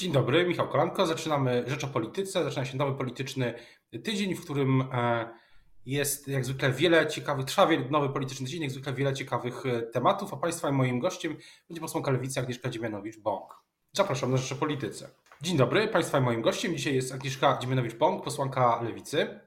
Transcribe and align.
Dzień 0.00 0.12
dobry, 0.12 0.46
Michał 0.46 0.68
Kolanko. 0.68 1.06
Zaczynamy 1.06 1.64
Rzecz 1.66 1.84
o 1.84 1.88
Polityce. 1.88 2.44
Zaczyna 2.44 2.64
się 2.64 2.76
nowy 2.76 2.98
polityczny 2.98 3.54
tydzień, 4.04 4.34
w 4.34 4.44
którym 4.44 4.84
e, 4.92 5.28
jest 5.86 6.28
jak 6.28 6.44
zwykle 6.44 6.72
wiele 6.72 7.06
ciekawych, 7.06 7.46
trwa 7.46 7.68
nowy 7.90 8.08
polityczny 8.08 8.46
tydzień, 8.46 8.62
jak 8.62 8.70
zwykle 8.70 8.92
wiele 8.92 9.14
ciekawych 9.14 9.66
e, 9.66 9.82
tematów, 9.82 10.34
a 10.34 10.36
Państwa 10.36 10.68
i 10.68 10.72
moim 10.72 11.00
gościem 11.00 11.36
będzie 11.68 11.80
posłanka 11.80 12.10
Lewicy 12.10 12.40
Agnieszka 12.40 12.68
Dziemianowicz-Bąk. 12.68 13.46
Zapraszam 13.92 14.30
na 14.30 14.36
Rzecz 14.36 14.52
o 14.52 14.56
Polityce. 14.56 15.10
Dzień 15.42 15.56
dobry, 15.56 15.88
Państwa 15.88 16.18
i 16.18 16.20
moim 16.20 16.42
gościem 16.42 16.76
dzisiaj 16.76 16.94
jest 16.94 17.12
Agnieszka 17.12 17.58
Dziemianowicz-Bąk, 17.62 18.22
posłanka 18.22 18.82
Lewicy. 18.82 19.40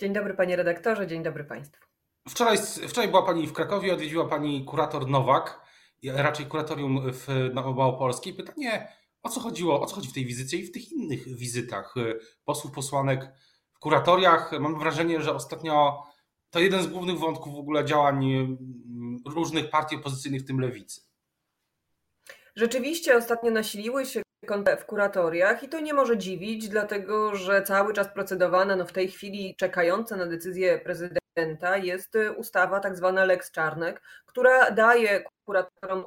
Dzień 0.00 0.12
dobry 0.12 0.34
Panie 0.34 0.56
redaktorze, 0.56 1.06
dzień 1.06 1.22
dobry 1.22 1.44
Państwu. 1.44 1.84
Wczoraj, 2.28 2.58
wczoraj 2.88 3.10
była 3.10 3.22
Pani 3.22 3.46
w 3.46 3.52
Krakowie, 3.52 3.92
odwiedziła 3.92 4.28
Pani 4.28 4.64
kurator 4.64 5.08
Nowak, 5.08 5.60
raczej 6.04 6.46
kuratorium 6.46 7.12
w 7.12 7.50
Małopolskiej. 7.54 8.34
Pytanie, 8.34 9.01
o 9.22 9.28
co 9.28 9.40
chodziło, 9.40 9.80
o 9.80 9.86
co 9.86 9.94
chodzi 9.94 10.08
w 10.08 10.12
tej 10.12 10.26
wizycie 10.26 10.56
i 10.56 10.66
w 10.66 10.72
tych 10.72 10.92
innych 10.92 11.36
wizytach 11.36 11.96
y, 11.96 12.18
posłów, 12.44 12.72
posłanek 12.72 13.32
w 13.72 13.78
kuratoriach? 13.78 14.52
Mam 14.60 14.78
wrażenie, 14.78 15.22
że 15.22 15.34
ostatnio 15.34 16.02
to 16.50 16.60
jeden 16.60 16.82
z 16.82 16.86
głównych 16.86 17.18
wątków 17.18 17.54
w 17.54 17.58
ogóle 17.58 17.84
działań 17.84 18.24
y, 18.24 19.30
różnych 19.30 19.70
partii 19.70 19.96
opozycyjnych, 19.96 20.42
w 20.42 20.46
tym 20.46 20.60
lewicy. 20.60 21.00
Rzeczywiście 22.56 23.16
ostatnio 23.16 23.50
nasiliły 23.50 24.06
się 24.06 24.22
w 24.80 24.84
kuratoriach 24.84 25.62
i 25.62 25.68
to 25.68 25.80
nie 25.80 25.94
może 25.94 26.18
dziwić, 26.18 26.68
dlatego 26.68 27.36
że 27.36 27.62
cały 27.62 27.94
czas 27.94 28.08
procedowana, 28.08 28.76
no 28.76 28.86
w 28.86 28.92
tej 28.92 29.08
chwili 29.08 29.56
czekająca 29.56 30.16
na 30.16 30.26
decyzję 30.26 30.78
prezydenta 30.78 31.76
jest 31.76 32.18
ustawa 32.36 32.80
tak 32.80 32.96
zwana 32.96 33.24
Lex 33.24 33.50
Czarnek, 33.50 34.02
która 34.26 34.70
daje 34.70 35.24
kuratorom 35.44 36.04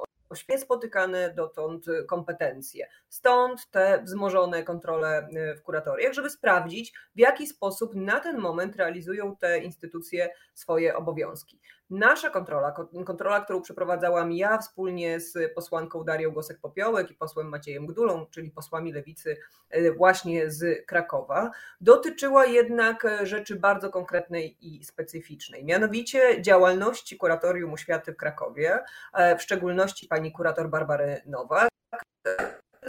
niespotykane 0.48 1.34
dotąd 1.34 1.86
kompetencje. 2.08 2.88
Stąd 3.08 3.70
te 3.70 4.02
wzmożone 4.02 4.62
kontrole 4.62 5.28
y, 5.52 5.56
w 5.56 5.62
kuratoriach, 5.62 6.12
żeby 6.12 6.30
sprawdzić, 6.30 6.92
w 7.14 7.18
jaki 7.18 7.46
sposób 7.46 7.94
na 7.94 8.20
ten 8.20 8.38
moment 8.38 8.76
realizują 8.76 9.36
te 9.36 9.58
instytucje 9.58 10.28
swoje 10.54 10.96
obowiązki. 10.96 11.60
Nasza 11.90 12.30
kontrola, 12.30 12.74
kontrola, 13.04 13.40
którą 13.40 13.62
przeprowadzałam 13.62 14.32
ja 14.32 14.58
wspólnie 14.58 15.20
z 15.20 15.54
posłanką 15.54 16.04
Darią 16.04 16.30
Gosek-Popiołek 16.30 17.10
i 17.10 17.14
posłem 17.14 17.48
Maciejem 17.48 17.86
Gdulą, 17.86 18.26
czyli 18.30 18.50
posłami 18.50 18.92
lewicy 18.92 19.36
y, 19.76 19.92
właśnie 19.92 20.50
z 20.50 20.86
Krakowa, 20.86 21.50
dotyczyła 21.80 22.46
jednak 22.46 23.06
rzeczy 23.22 23.56
bardzo 23.56 23.90
konkretnej 23.90 24.56
i 24.60 24.84
specyficznej, 24.84 25.64
mianowicie 25.64 26.42
działalności 26.42 27.16
Kuratorium 27.16 27.72
Oświaty 27.72 28.12
w 28.12 28.16
Krakowie, 28.16 28.78
e, 29.14 29.36
w 29.38 29.42
szczególności 29.42 30.06
pani 30.06 30.32
kurator 30.32 30.70
Barbary 30.70 31.22
Nowak, 31.26 31.68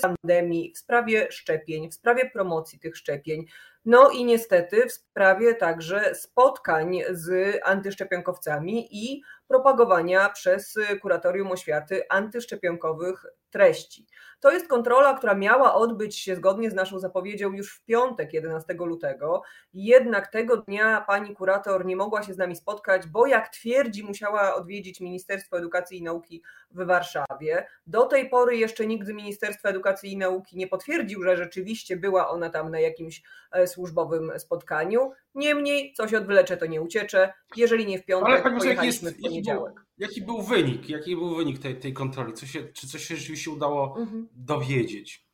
pandemii, 0.01 0.73
w 0.73 0.77
sprawie 0.77 1.31
szczepień, 1.31 1.89
w 1.89 1.93
sprawie 1.93 2.29
promocji 2.29 2.79
tych 2.79 2.97
szczepień, 2.97 3.45
no 3.87 4.09
i 4.09 4.25
niestety 4.25 4.85
w 4.87 4.91
sprawie 4.91 5.55
także 5.55 6.15
spotkań 6.15 6.99
z 7.09 7.57
antyszczepionkowcami 7.63 8.87
i 8.91 9.21
propagowania 9.47 10.29
przez 10.29 10.75
Kuratorium 11.01 11.51
Oświaty 11.51 12.03
antyszczepionkowych 12.09 13.25
treści. 13.49 14.07
To 14.39 14.51
jest 14.51 14.67
kontrola, 14.67 15.13
która 15.13 15.35
miała 15.35 15.75
odbyć 15.75 16.17
się 16.19 16.35
zgodnie 16.35 16.71
z 16.71 16.73
naszą 16.73 16.99
zapowiedzią 16.99 17.51
już 17.51 17.75
w 17.75 17.83
piątek, 17.85 18.33
11 18.33 18.73
lutego. 18.73 19.41
Jednak 19.73 20.27
tego 20.27 20.57
dnia 20.57 21.03
pani 21.07 21.35
kurator 21.35 21.85
nie 21.85 21.95
mogła 21.95 22.23
się 22.23 22.33
z 22.33 22.37
nami 22.37 22.55
spotkać, 22.55 23.07
bo 23.07 23.27
jak 23.27 23.49
twierdzi, 23.49 24.03
musiała 24.03 24.55
odwiedzić 24.55 24.99
Ministerstwo 25.01 25.57
Edukacji 25.57 25.97
i 25.97 26.03
Nauki 26.03 26.43
w 26.71 26.85
Warszawie. 26.85 27.67
Do 27.87 28.05
tej 28.05 28.29
pory 28.29 28.57
jeszcze 28.57 28.87
nikt 28.87 29.07
z 29.07 29.11
Ministerstwa 29.11 29.69
Edukacji 29.69 30.11
i 30.11 30.17
Nauki 30.17 30.57
nie 30.57 30.67
potwierdził, 30.67 31.23
że 31.23 31.37
rzeczywiście 31.37 31.97
była 31.97 32.29
ona 32.29 32.49
tam 32.49 32.71
na 32.71 32.79
jakimś 32.79 33.21
e, 33.51 33.67
służbowym 33.67 34.31
spotkaniu. 34.37 35.11
Niemniej, 35.37 35.93
coś 35.93 36.13
odwlecze, 36.13 36.57
to 36.57 36.65
nie 36.65 36.81
uciecze. 36.81 37.33
Jeżeli 37.55 37.85
nie 37.85 37.99
w 37.99 38.05
piątek, 38.05 38.45
Ale 38.45 38.59
pojechaliśmy 38.59 39.09
jest, 39.09 39.19
w 39.19 39.23
poniedziałek. 39.23 39.73
Jaki 39.97 40.21
był, 40.21 40.35
jaki 40.37 40.47
był 40.47 40.55
wynik? 40.55 40.89
Jaki 40.89 41.15
był 41.15 41.35
wynik 41.35 41.59
tej, 41.59 41.79
tej 41.79 41.93
kontroli? 41.93 42.33
Co 42.33 42.45
się, 42.45 42.63
czy 42.63 42.87
coś 42.87 43.03
się 43.03 43.15
rzeczywiście 43.15 43.51
udało 43.51 43.95
mhm. 43.99 44.27
dowiedzieć? 44.31 45.27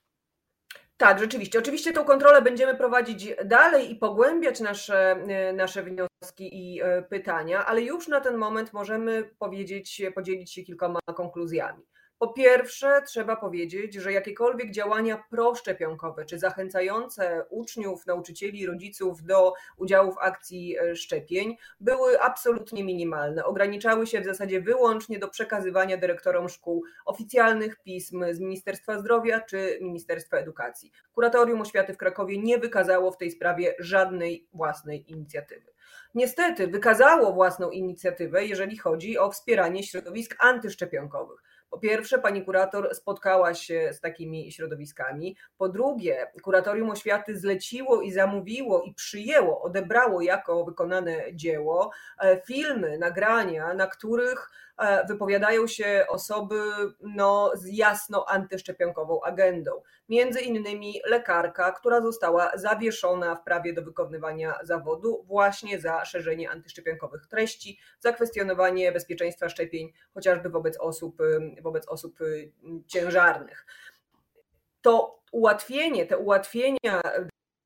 Tak, 0.97 1.19
rzeczywiście. 1.19 1.59
Oczywiście 1.59 1.93
tą 1.93 2.03
kontrolę 2.03 2.41
będziemy 2.41 2.75
prowadzić 2.75 3.27
dalej 3.45 3.91
i 3.91 3.95
pogłębiać 3.95 4.59
nasze, 4.59 5.11
e, 5.11 5.53
nasze 5.53 5.83
wnioski 5.83 6.49
i 6.53 6.81
e, 6.81 7.01
pytania, 7.01 7.65
ale 7.65 7.81
już 7.81 8.07
na 8.07 8.21
ten 8.21 8.37
moment 8.37 8.73
możemy 8.73 9.29
powiedzieć, 9.39 10.01
podzielić 10.15 10.53
się 10.53 10.63
kilkoma 10.63 10.99
konkluzjami. 11.15 11.83
Po 12.23 12.33
pierwsze, 12.33 13.01
trzeba 13.07 13.35
powiedzieć, 13.35 13.93
że 13.93 14.13
jakiekolwiek 14.13 14.71
działania 14.71 15.23
proszczepionkowe 15.29 16.25
czy 16.25 16.39
zachęcające 16.39 17.45
uczniów, 17.49 18.05
nauczycieli, 18.05 18.65
rodziców 18.65 19.23
do 19.23 19.53
udziału 19.77 20.11
w 20.11 20.17
akcji 20.17 20.77
e, 20.77 20.95
szczepień 20.95 21.57
były 21.79 22.21
absolutnie 22.21 22.83
minimalne. 22.83 23.45
Ograniczały 23.45 24.07
się 24.07 24.21
w 24.21 24.25
zasadzie 24.25 24.61
wyłącznie 24.61 25.19
do 25.19 25.27
przekazywania 25.27 25.97
dyrektorom 25.97 26.49
szkół 26.49 26.83
oficjalnych 27.05 27.83
pism 27.83 28.25
z 28.31 28.39
Ministerstwa 28.39 28.99
Zdrowia 28.99 29.41
czy 29.41 29.79
Ministerstwa 29.81 30.37
Edukacji. 30.37 30.91
Kuratorium 31.13 31.61
Oświaty 31.61 31.93
w 31.93 31.97
Krakowie 31.97 32.37
nie 32.37 32.57
wykazało 32.57 33.11
w 33.11 33.17
tej 33.17 33.31
sprawie 33.31 33.75
żadnej 33.79 34.47
własnej 34.53 35.11
inicjatywy. 35.11 35.73
Niestety 36.15 36.67
wykazało 36.67 37.33
własną 37.33 37.69
inicjatywę, 37.69 38.45
jeżeli 38.45 38.77
chodzi 38.77 39.17
o 39.17 39.31
wspieranie 39.31 39.83
środowisk 39.83 40.35
antyszczepionkowych. 40.39 41.43
Po 41.73 41.79
pierwsze, 41.79 42.19
pani 42.19 42.45
kurator 42.45 42.95
spotkała 42.95 43.53
się 43.53 43.89
z 43.93 43.99
takimi 43.99 44.51
środowiskami. 44.51 45.35
Po 45.57 45.69
drugie, 45.69 46.27
kuratorium 46.41 46.89
oświaty 46.89 47.37
zleciło 47.37 48.01
i 48.01 48.11
zamówiło 48.11 48.81
i 48.81 48.93
przyjęło, 48.93 49.61
odebrało 49.61 50.21
jako 50.21 50.65
wykonane 50.65 51.23
dzieło 51.33 51.91
e, 52.19 52.41
filmy, 52.41 52.97
nagrania, 52.97 53.73
na 53.73 53.87
których 53.87 54.51
wypowiadają 55.07 55.67
się 55.67 56.05
osoby 56.09 56.61
no, 56.99 57.51
z 57.53 57.67
jasno 57.67 58.29
antyszczepionkową 58.29 59.21
agendą. 59.21 59.71
Między 60.09 60.41
innymi 60.41 61.01
lekarka, 61.05 61.71
która 61.71 62.01
została 62.01 62.51
zawieszona 62.55 63.35
w 63.35 63.43
prawie 63.43 63.73
do 63.73 63.81
wykonywania 63.81 64.59
zawodu 64.63 65.23
właśnie 65.27 65.79
za 65.79 66.05
szerzenie 66.05 66.49
antyszczepionkowych 66.49 67.27
treści, 67.27 67.79
za 67.99 68.13
kwestionowanie 68.13 68.91
bezpieczeństwa 68.91 69.49
szczepień 69.49 69.93
chociażby 70.13 70.49
wobec 70.49 70.77
osób, 70.77 71.17
wobec 71.61 71.87
osób 71.87 72.19
ciężarnych. 72.87 73.65
To 74.81 75.19
ułatwienie, 75.31 76.05
te 76.05 76.17
ułatwienia 76.17 77.01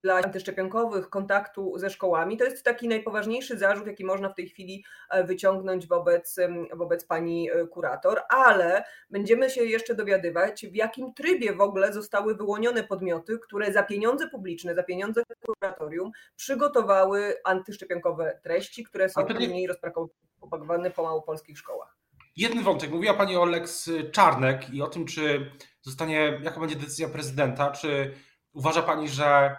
dla 0.03 0.16
antyszczepionkowych 0.16 1.09
kontaktu 1.09 1.74
ze 1.78 1.90
szkołami. 1.90 2.38
To 2.38 2.46
jest 2.46 2.63
taki 2.63 2.88
najpoważniejszy 2.88 3.58
zarzut, 3.58 3.88
jaki 3.88 4.06
można 4.06 4.30
w 4.30 4.35
tej 4.35 4.50
chwili 4.50 4.84
e, 5.09 5.24
wyciągnąć 5.24 5.88
wobec, 5.88 6.35
wobec 6.74 7.06
pani 7.06 7.52
e, 7.52 7.68
kurator, 7.68 8.22
ale 8.30 8.84
będziemy 9.09 9.50
się 9.50 9.63
jeszcze 9.63 9.96
dowiadywać, 9.96 10.66
w 10.66 10.75
jakim 10.75 11.13
trybie 11.13 11.53
w 11.53 11.62
ogóle 11.62 11.94
zostały 11.94 12.36
wyłonione 12.36 12.84
podmioty, 12.84 13.40
które 13.40 13.74
za 13.74 13.84
pieniądze 13.84 14.30
publiczne, 14.30 14.75
za 14.75 14.84
pieniądze 14.84 15.24
kuratorium 15.46 16.12
przygotowały 16.36 17.36
antyszczepionkowe 17.44 18.40
treści, 18.44 18.84
które 18.84 19.09
są 19.09 19.25
później 19.25 19.68
rozpropagowane 19.68 20.91
po 20.91 21.03
małopolskich 21.03 21.57
szkołach. 21.57 21.97
Jeden 22.38 22.63
wątek. 22.63 22.91
Mówiła 22.91 23.13
Pani 23.13 23.38
o 23.38 23.46
Lex 23.46 23.90
Czarnek 24.12 24.69
i 24.69 24.81
o 24.81 24.88
tym, 24.88 25.06
czy 25.06 25.52
zostanie, 25.81 26.40
jaka 26.44 26.59
będzie 26.59 26.75
decyzja 26.75 27.09
prezydenta. 27.09 27.72
Czy 27.72 28.13
uważa 28.53 28.81
Pani, 28.81 29.09
że 29.09 29.56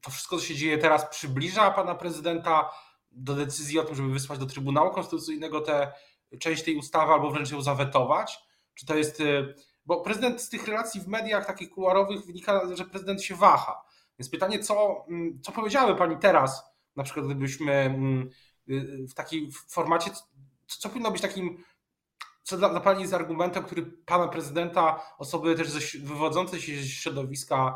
to 0.00 0.10
wszystko, 0.10 0.38
co 0.38 0.44
się 0.44 0.54
dzieje 0.54 0.78
teraz, 0.78 1.10
przybliża 1.10 1.70
pana 1.70 1.94
prezydenta 1.94 2.70
do 3.10 3.34
decyzji 3.34 3.78
o 3.78 3.84
tym, 3.84 3.94
żeby 3.94 4.08
wysłać 4.08 4.38
do 4.38 4.46
Trybunału 4.46 4.90
Konstytucyjnego 4.90 5.60
tę 5.60 5.92
część 6.38 6.62
tej 6.62 6.76
ustawy 6.76 7.12
albo 7.12 7.30
wręcz 7.30 7.50
ją 7.50 7.62
zawetować? 7.62 8.38
Czy 8.74 8.86
to 8.86 8.94
jest. 8.94 9.20
Y, 9.20 9.54
bo 9.86 10.00
prezydent 10.00 10.40
z 10.40 10.48
tych 10.48 10.66
relacji 10.66 11.00
w 11.00 11.08
mediach 11.08 11.46
takich 11.46 11.70
kuluarowych 11.70 12.26
wynika, 12.26 12.76
że 12.76 12.84
prezydent 12.84 13.22
się 13.22 13.34
waha. 13.34 13.82
Więc 14.18 14.30
pytanie, 14.30 14.58
co, 14.58 15.04
mm, 15.08 15.40
co 15.42 15.52
powiedziały 15.52 15.96
pani 15.96 16.16
teraz, 16.16 16.64
na 16.96 17.02
przykład 17.02 17.26
gdybyśmy 17.26 17.94
y, 18.70 19.06
w 19.08 19.14
takim 19.14 19.48
formacie, 19.68 20.10
co, 20.10 20.24
co 20.66 20.88
powinno 20.88 21.10
być 21.10 21.22
takim 21.22 21.64
co 22.42 22.56
dla, 22.56 22.68
dla 22.68 22.80
Pani 22.80 23.02
jest 23.02 23.14
argumentem, 23.14 23.64
który 23.64 23.82
Pana 23.82 24.28
prezydenta, 24.28 25.00
osoby 25.18 25.54
też 25.54 25.68
ze, 25.70 25.98
wywodzące 25.98 26.60
się 26.60 26.76
z 26.76 26.86
środowiska 26.86 27.74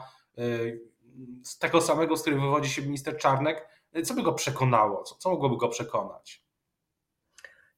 z 1.44 1.58
tego 1.58 1.80
samego, 1.80 2.16
z 2.16 2.20
którego 2.20 2.42
wywodzi 2.42 2.70
się 2.70 2.82
minister 2.82 3.16
Czarnek, 3.16 3.68
co 4.04 4.14
by 4.14 4.22
go 4.22 4.32
przekonało? 4.32 5.02
Co, 5.02 5.14
co 5.14 5.30
mogłoby 5.30 5.56
go 5.56 5.68
przekonać? 5.68 6.44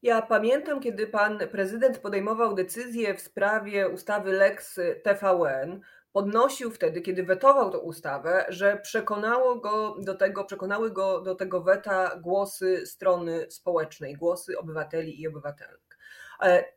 Ja 0.03 0.23
pamiętam, 0.23 0.81
kiedy 0.81 1.06
pan 1.06 1.38
prezydent 1.53 1.99
podejmował 1.99 2.55
decyzję 2.55 3.14
w 3.14 3.20
sprawie 3.20 3.88
ustawy 3.88 4.32
Lex 4.32 4.81
TVN, 5.05 5.81
podnosił 6.12 6.70
wtedy, 6.70 7.00
kiedy 7.00 7.23
wetował 7.23 7.70
tę 7.70 7.79
ustawę, 7.79 8.47
że 8.49 8.76
przekonało 8.76 9.56
go 9.56 9.97
do 10.00 10.14
tego, 10.14 10.44
przekonały 10.44 10.91
go 10.91 11.20
do 11.20 11.35
tego 11.35 11.62
weta 11.62 12.17
głosy 12.17 12.87
strony 12.87 13.47
społecznej, 13.50 14.14
głosy 14.14 14.59
obywateli 14.59 15.20
i 15.20 15.29
obywatelek. 15.29 15.86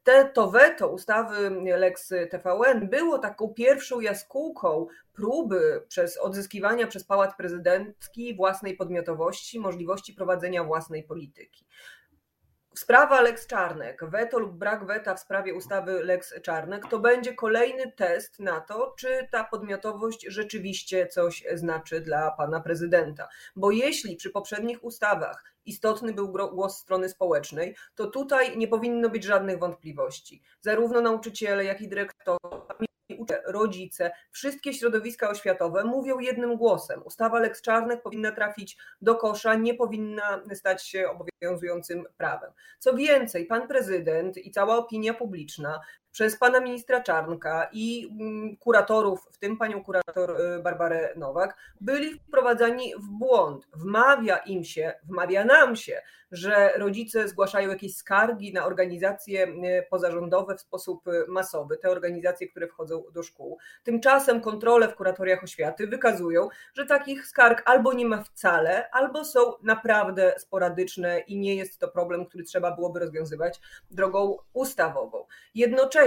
Te, 0.03 0.25
to 0.33 0.51
weto 0.51 0.87
ustawy 0.87 1.49
Lex 1.77 2.13
TVN 2.29 2.89
było 2.89 3.19
taką 3.19 3.47
pierwszą 3.47 3.99
jaskółką 3.99 4.87
próby 5.13 5.85
przez 5.87 6.17
odzyskiwania 6.17 6.87
przez 6.87 7.03
Pałac 7.03 7.35
Prezydencki 7.35 8.35
własnej 8.35 8.77
podmiotowości, 8.77 9.59
możliwości 9.59 10.13
prowadzenia 10.13 10.63
własnej 10.63 11.03
polityki. 11.03 11.65
Sprawa 12.75 13.21
Lex 13.21 13.47
Czarnek, 13.47 14.01
weto 14.05 14.39
lub 14.39 14.51
brak 14.57 14.85
weta 14.85 15.15
w 15.15 15.19
sprawie 15.19 15.53
ustawy 15.53 16.03
Lex 16.03 16.41
Czarnek, 16.41 16.87
to 16.89 16.99
będzie 16.99 17.33
kolejny 17.33 17.91
test 17.91 18.39
na 18.39 18.61
to, 18.61 18.93
czy 18.97 19.27
ta 19.31 19.43
podmiotowość 19.43 20.25
rzeczywiście 20.27 21.07
coś 21.07 21.43
znaczy 21.53 22.01
dla 22.01 22.31
pana 22.31 22.59
prezydenta. 22.59 23.27
Bo 23.55 23.71
jeśli 23.71 24.15
przy 24.15 24.29
poprzednich 24.29 24.83
ustawach 24.83 25.43
istotny 25.65 26.13
był 26.13 26.31
głos 26.31 26.77
strony 26.77 27.09
społecznej, 27.09 27.75
to 27.95 28.07
tutaj 28.07 28.57
nie 28.57 28.67
powinno 28.67 29.09
być 29.09 29.23
żadnych 29.23 29.59
wątpliwości. 29.59 30.41
Zarówno 30.61 31.01
nauczyciele, 31.01 31.65
jak 31.65 31.81
i 31.81 31.87
dyrektorzy 31.87 32.88
rodzice, 33.45 34.11
wszystkie 34.31 34.73
środowiska 34.73 35.29
oświatowe 35.29 35.83
mówią 35.83 36.19
jednym 36.19 36.57
głosem. 36.57 37.01
Ustawa 37.05 37.39
Lex 37.39 37.61
Czarnek 37.61 38.01
powinna 38.01 38.31
trafić 38.31 38.77
do 39.01 39.15
kosza, 39.15 39.55
nie 39.55 39.73
powinna 39.73 40.43
stać 40.53 40.87
się 40.87 41.09
obowiązującym 41.09 42.05
prawem. 42.17 42.51
Co 42.79 42.93
więcej, 42.93 43.45
pan 43.45 43.67
prezydent 43.67 44.37
i 44.37 44.51
cała 44.51 44.77
opinia 44.77 45.13
publiczna 45.13 45.79
przez 46.11 46.37
pana 46.37 46.59
ministra 46.59 47.01
Czarnka 47.01 47.69
i 47.71 48.09
mm, 48.19 48.57
kuratorów, 48.57 49.27
w 49.31 49.37
tym 49.37 49.57
panią 49.57 49.83
kurator 49.83 50.41
y, 50.41 50.63
Barbarę 50.63 51.13
Nowak, 51.15 51.57
byli 51.81 52.19
wprowadzani 52.19 52.93
w 52.95 53.09
błąd. 53.09 53.67
Wmawia 53.73 54.37
im 54.37 54.63
się, 54.63 54.93
wmawia 55.03 55.45
nam 55.45 55.75
się, 55.75 56.01
że 56.31 56.71
rodzice 56.77 57.27
zgłaszają 57.27 57.69
jakieś 57.69 57.95
skargi 57.95 58.53
na 58.53 58.65
organizacje 58.65 59.47
y, 59.47 59.85
pozarządowe 59.89 60.55
w 60.55 60.61
sposób 60.61 61.07
y, 61.07 61.25
masowy, 61.27 61.77
te 61.77 61.89
organizacje, 61.89 62.47
które 62.47 62.67
wchodzą 62.67 63.03
do 63.13 63.23
szkół. 63.23 63.57
Tymczasem 63.83 64.41
kontrole 64.41 64.87
w 64.87 64.95
kuratoriach 64.95 65.43
oświaty 65.43 65.87
wykazują, 65.87 66.49
że 66.73 66.85
takich 66.85 67.27
skarg 67.27 67.61
albo 67.65 67.93
nie 67.93 68.05
ma 68.05 68.23
wcale, 68.23 68.89
albo 68.91 69.25
są 69.25 69.39
naprawdę 69.63 70.35
sporadyczne 70.37 71.19
i 71.19 71.39
nie 71.39 71.55
jest 71.55 71.79
to 71.79 71.87
problem, 71.87 72.25
który 72.25 72.43
trzeba 72.43 72.71
byłoby 72.71 72.99
rozwiązywać 72.99 73.61
drogą 73.91 74.37
ustawową. 74.53 75.25
Jednocześnie 75.55 75.98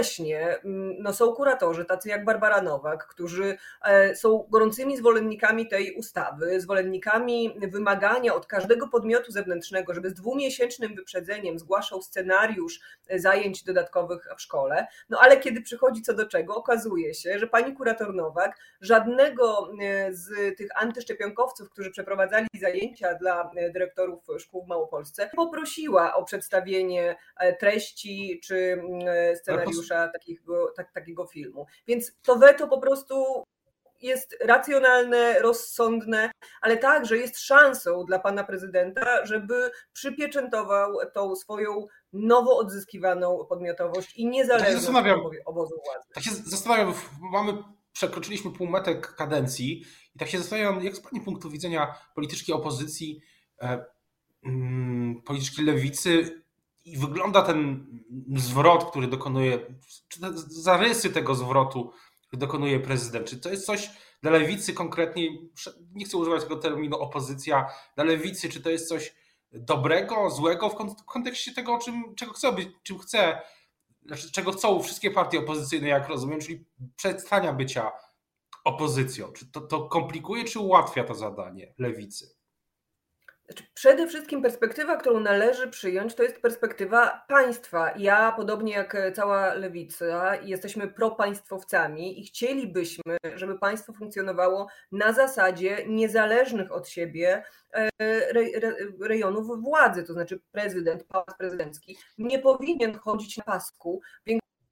mm, 0.63 0.95
no, 0.99 1.13
są 1.13 1.33
kuratorzy, 1.33 1.85
tacy 1.85 2.09
jak 2.09 2.25
Barbara 2.25 2.61
Nowak, 2.61 3.07
którzy 3.07 3.57
e, 3.85 4.15
są 4.15 4.47
gorącymi 4.49 4.97
zwolennikami 4.97 5.67
tej 5.67 5.93
ustawy, 5.95 6.61
zwolennikami 6.61 7.55
wymagania 7.67 8.33
od 8.35 8.45
każdego 8.45 8.87
podmiotu 8.87 9.31
zewnętrznego, 9.31 9.93
żeby 9.93 10.09
z 10.09 10.13
dwumiesięcznym 10.13 10.95
wyprzedzeniem 10.95 11.59
zgłaszał 11.59 12.01
scenariusz 12.01 12.79
e, 13.07 13.19
zajęć 13.19 13.63
dodatkowych 13.63 14.27
w 14.37 14.41
szkole. 14.41 14.87
No 15.09 15.19
ale 15.21 15.37
kiedy 15.37 15.61
przychodzi 15.61 16.01
co 16.01 16.13
do 16.13 16.27
czego, 16.27 16.55
okazuje 16.55 17.13
się, 17.13 17.39
że 17.39 17.47
pani 17.47 17.75
kurator 17.75 18.13
Nowak 18.13 18.57
żadnego 18.81 19.69
e, 19.81 20.13
z 20.13 20.57
tych 20.57 20.81
antyszczepionkowców, 20.81 21.69
którzy 21.69 21.91
przeprowadzali 21.91 22.47
zajęcia 22.59 23.13
dla 23.13 23.51
dyrektorów 23.73 24.23
szkół 24.39 24.65
w 24.65 24.67
Małopolsce, 24.67 25.29
poprosiła 25.35 26.15
o 26.15 26.23
przedstawienie 26.23 27.15
treści 27.59 28.39
czy 28.43 28.55
mm, 28.55 29.35
scenariusza 29.83 30.11
takiego, 30.13 30.73
tak, 30.75 30.91
takiego 30.91 31.25
filmu. 31.25 31.65
Więc 31.87 32.11
to 32.21 32.35
weto 32.35 32.67
po 32.67 32.77
prostu 32.77 33.43
jest 34.01 34.37
racjonalne, 34.41 35.39
rozsądne, 35.39 36.31
ale 36.61 36.77
także 36.77 37.17
jest 37.17 37.39
szansą 37.39 38.05
dla 38.05 38.19
pana 38.19 38.43
prezydenta, 38.43 39.25
żeby 39.25 39.71
przypieczętował 39.93 40.97
tą 41.13 41.35
swoją 41.35 41.87
nowo 42.13 42.57
odzyskiwaną 42.57 43.45
podmiotowość 43.49 44.15
i 44.15 44.27
niezależność 44.27 44.85
tak 44.85 45.17
obozu 45.45 45.75
władzy. 45.85 46.09
Tak 46.13 46.23
się 46.23 46.31
zastanawiam, 46.31 46.93
mamy, 47.31 47.53
przekroczyliśmy 47.93 48.51
półmetek 48.51 49.15
kadencji 49.15 49.83
i 50.15 50.19
tak 50.19 50.29
się 50.29 50.37
zastanawiam, 50.37 50.83
jak 50.83 50.95
z 50.95 50.99
pani 50.99 51.21
punktu 51.21 51.49
widzenia 51.49 51.95
politycznej 52.15 52.57
opozycji, 52.57 53.21
e, 53.61 53.85
mm, 54.45 55.21
politycznej 55.25 55.65
lewicy 55.65 56.42
i 56.85 56.97
wygląda 56.97 57.41
ten 57.41 57.87
zwrot, 58.35 58.89
który 58.89 59.07
dokonuje, 59.07 59.59
czy 60.07 60.19
zarysy 60.47 61.09
tego 61.09 61.35
zwrotu, 61.35 61.91
który 62.27 62.39
dokonuje 62.39 62.79
prezydent. 62.79 63.29
Czy 63.29 63.39
to 63.39 63.49
jest 63.49 63.65
coś 63.65 63.89
dla 64.21 64.31
lewicy 64.31 64.73
konkretnie, 64.73 65.29
nie 65.93 66.05
chcę 66.05 66.17
używać 66.17 66.43
tego 66.43 66.55
terminu 66.55 66.97
opozycja, 66.97 67.69
dla 67.95 68.03
lewicy, 68.03 68.49
czy 68.49 68.61
to 68.61 68.69
jest 68.69 68.87
coś 68.87 69.15
dobrego, 69.51 70.29
złego 70.29 70.69
w 70.69 71.05
kontekście 71.05 71.53
tego, 71.53 71.77
czym, 71.77 72.15
czego 72.15 72.33
chce 72.33 72.51
być, 72.51 72.69
czym 72.83 72.99
chce, 72.99 73.41
znaczy 74.05 74.31
czego 74.31 74.51
chcą 74.51 74.81
wszystkie 74.81 75.11
partie 75.11 75.39
opozycyjne, 75.39 75.87
jak 75.87 76.07
rozumiem, 76.07 76.39
czyli 76.39 76.65
przestania 76.95 77.53
bycia 77.53 77.91
opozycją. 78.63 79.31
Czy 79.31 79.51
to, 79.51 79.61
to 79.61 79.87
komplikuje, 79.87 80.43
czy 80.43 80.59
ułatwia 80.59 81.03
to 81.03 81.15
zadanie 81.15 81.73
lewicy? 81.77 82.42
Znaczy, 83.45 83.63
przede 83.73 84.07
wszystkim 84.07 84.41
perspektywa, 84.41 84.97
którą 84.97 85.19
należy 85.19 85.67
przyjąć, 85.67 86.15
to 86.15 86.23
jest 86.23 86.41
perspektywa 86.41 87.25
państwa. 87.27 87.93
Ja, 87.97 88.31
podobnie 88.31 88.73
jak 88.73 88.97
cała 89.13 89.53
lewica, 89.53 90.35
jesteśmy 90.35 90.87
propaństwowcami 90.87 92.19
i 92.19 92.25
chcielibyśmy, 92.25 93.17
żeby 93.35 93.59
państwo 93.59 93.93
funkcjonowało 93.93 94.67
na 94.91 95.13
zasadzie 95.13 95.85
niezależnych 95.87 96.71
od 96.71 96.89
siebie 96.89 97.43
e, 97.73 97.89
rejonów 99.01 99.61
władzy, 99.61 100.03
to 100.03 100.13
znaczy 100.13 100.39
prezydent, 100.51 101.03
pałac 101.03 101.37
prezydencki 101.37 101.97
nie 102.17 102.39
powinien 102.39 102.97
chodzić 102.97 103.37
na 103.37 103.43
pasku 103.43 104.01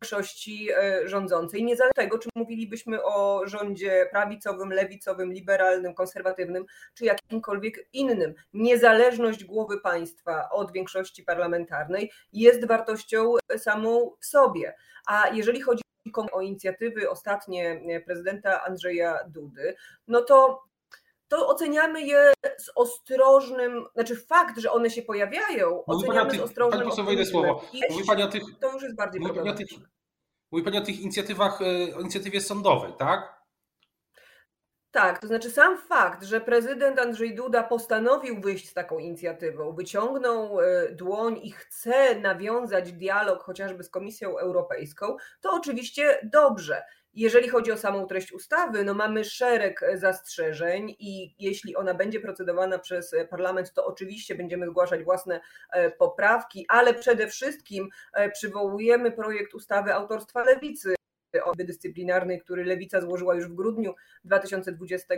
większości 0.01 0.69
e, 0.71 1.07
rządzącej, 1.07 1.63
niezależnie 1.63 1.89
od 1.89 1.95
tego, 1.95 2.17
czy 2.17 2.29
mówilibyśmy 2.35 3.03
o 3.03 3.41
rządzie 3.45 4.07
prawicowym, 4.11 4.69
lewicowym, 4.73 5.33
liberalnym, 5.33 5.93
konserwatywnym, 5.93 6.65
czy 6.93 7.05
jakimkolwiek 7.05 7.87
innym. 7.93 8.33
Niezależność 8.53 9.43
głowy 9.43 9.79
państwa 9.81 10.49
od 10.49 10.71
większości 10.71 11.23
parlamentarnej 11.23 12.11
jest 12.33 12.67
wartością 12.67 13.35
samą 13.57 14.11
w 14.19 14.25
sobie. 14.25 14.75
A 15.07 15.27
jeżeli 15.33 15.61
chodzi 15.61 15.81
o 16.31 16.41
inicjatywy 16.41 17.09
ostatnie 17.09 17.81
prezydenta 18.05 18.63
Andrzeja 18.63 19.19
Dudy, 19.27 19.75
no 20.07 20.21
to 20.21 20.63
to 21.31 21.47
oceniamy 21.47 22.01
je 22.01 22.33
z 22.57 22.71
ostrożnym, 22.75 23.85
znaczy 23.93 24.15
fakt, 24.15 24.59
że 24.59 24.71
one 24.71 24.89
się 24.89 25.01
pojawiają, 25.01 25.83
Mówi 25.87 26.05
oceniamy 26.05 26.31
z 26.31 26.39
ostrożnym 26.39 26.89
Pani 26.89 27.05
poseł, 27.05 27.25
słowo. 27.25 27.63
Mówi 27.89 28.05
Pani 28.07 28.23
o 28.23 28.27
tych, 28.27 28.43
to 28.61 28.73
już 28.73 28.83
jest 28.83 28.95
bardziej 28.95 29.21
mówi 29.21 29.33
pani 29.35 29.49
o 29.49 29.53
tych, 29.53 29.67
mówi 30.51 30.63
Pani 30.63 30.77
o 30.77 30.81
tych 30.81 30.99
inicjatywach, 30.99 31.61
e, 31.61 31.95
o 31.95 31.99
inicjatywie 32.01 32.41
sądowej, 32.41 32.93
tak? 32.99 33.41
Tak, 34.91 35.19
to 35.19 35.27
znaczy 35.27 35.51
sam 35.51 35.77
fakt, 35.77 36.23
że 36.23 36.41
prezydent 36.41 36.99
Andrzej 36.99 37.35
Duda 37.35 37.63
postanowił 37.63 38.41
wyjść 38.41 38.69
z 38.69 38.73
taką 38.73 38.97
inicjatywą, 38.97 39.73
wyciągnął 39.73 40.61
e, 40.61 40.91
dłoń 40.91 41.39
i 41.43 41.51
chce 41.51 42.19
nawiązać 42.19 42.93
dialog 42.93 43.43
chociażby 43.43 43.83
z 43.83 43.89
Komisją 43.89 44.37
Europejską, 44.37 45.17
to 45.41 45.53
oczywiście 45.53 46.19
dobrze. 46.23 46.83
Jeżeli 47.13 47.49
chodzi 47.49 47.71
o 47.71 47.77
samą 47.77 48.07
treść 48.07 48.31
ustawy, 48.33 48.83
no 48.83 48.93
mamy 48.93 49.23
szereg 49.25 49.83
e, 49.83 49.97
zastrzeżeń 49.97 50.95
i 50.99 51.35
jeśli 51.39 51.75
ona 51.75 51.93
będzie 51.93 52.19
procedowana 52.19 52.79
przez 52.79 53.13
e, 53.13 53.27
parlament, 53.27 53.73
to 53.73 53.85
oczywiście 53.85 54.35
będziemy 54.35 54.67
zgłaszać 54.67 55.03
własne 55.03 55.41
e, 55.71 55.91
poprawki, 55.91 56.65
ale 56.67 56.93
przede 56.93 57.27
wszystkim 57.27 57.89
przywołujemy 58.33 59.11
projekt 59.11 59.53
ustawy 59.53 59.93
autorstwa 59.93 60.43
Lewicy, 60.43 60.95
dyscyplinarnej, 61.57 62.41
który 62.41 62.65
Lewica 62.65 63.01
złożyła 63.01 63.35
już 63.35 63.47
w 63.47 63.53
grudniu 63.53 63.93
2020 64.23 65.15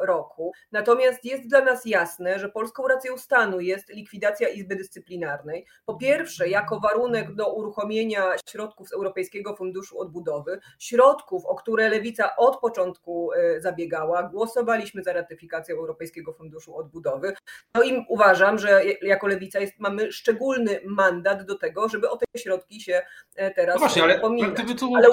roku. 0.00 0.52
Natomiast 0.72 1.24
jest 1.24 1.48
dla 1.48 1.60
nas 1.60 1.86
jasne, 1.86 2.38
że 2.38 2.48
polską 2.48 2.88
racją 2.88 3.18
stanu 3.18 3.60
jest 3.60 3.88
likwidacja 3.88 4.48
Izby 4.48 4.76
Dyscyplinarnej. 4.76 5.66
Po 5.84 5.94
pierwsze, 5.94 6.48
jako 6.48 6.80
warunek 6.80 7.34
do 7.34 7.54
uruchomienia 7.54 8.24
środków 8.48 8.88
z 8.88 8.92
Europejskiego 8.92 9.56
Funduszu 9.56 9.98
Odbudowy, 9.98 10.58
środków, 10.78 11.46
o 11.46 11.54
które 11.54 11.88
Lewica 11.88 12.36
od 12.36 12.60
początku 12.60 13.32
e, 13.32 13.60
zabiegała, 13.60 14.22
głosowaliśmy 14.22 15.02
za 15.02 15.12
ratyfikacją 15.12 15.76
Europejskiego 15.76 16.32
Funduszu 16.32 16.76
Odbudowy. 16.76 17.34
No 17.74 17.82
i 17.82 18.04
uważam, 18.08 18.58
że 18.58 18.82
jako 19.02 19.26
Lewica 19.26 19.60
jest, 19.60 19.74
mamy 19.78 20.12
szczególny 20.12 20.80
mandat 20.84 21.42
do 21.42 21.58
tego, 21.58 21.88
żeby 21.88 22.10
o 22.10 22.16
te 22.16 22.26
środki 22.36 22.80
się 22.80 23.02
e, 23.36 23.50
teraz 23.50 23.74
no 23.74 23.80
właśnie, 23.80 24.02
ale, 24.02 24.18
upominać. 24.18 24.58
Ale 24.96 25.10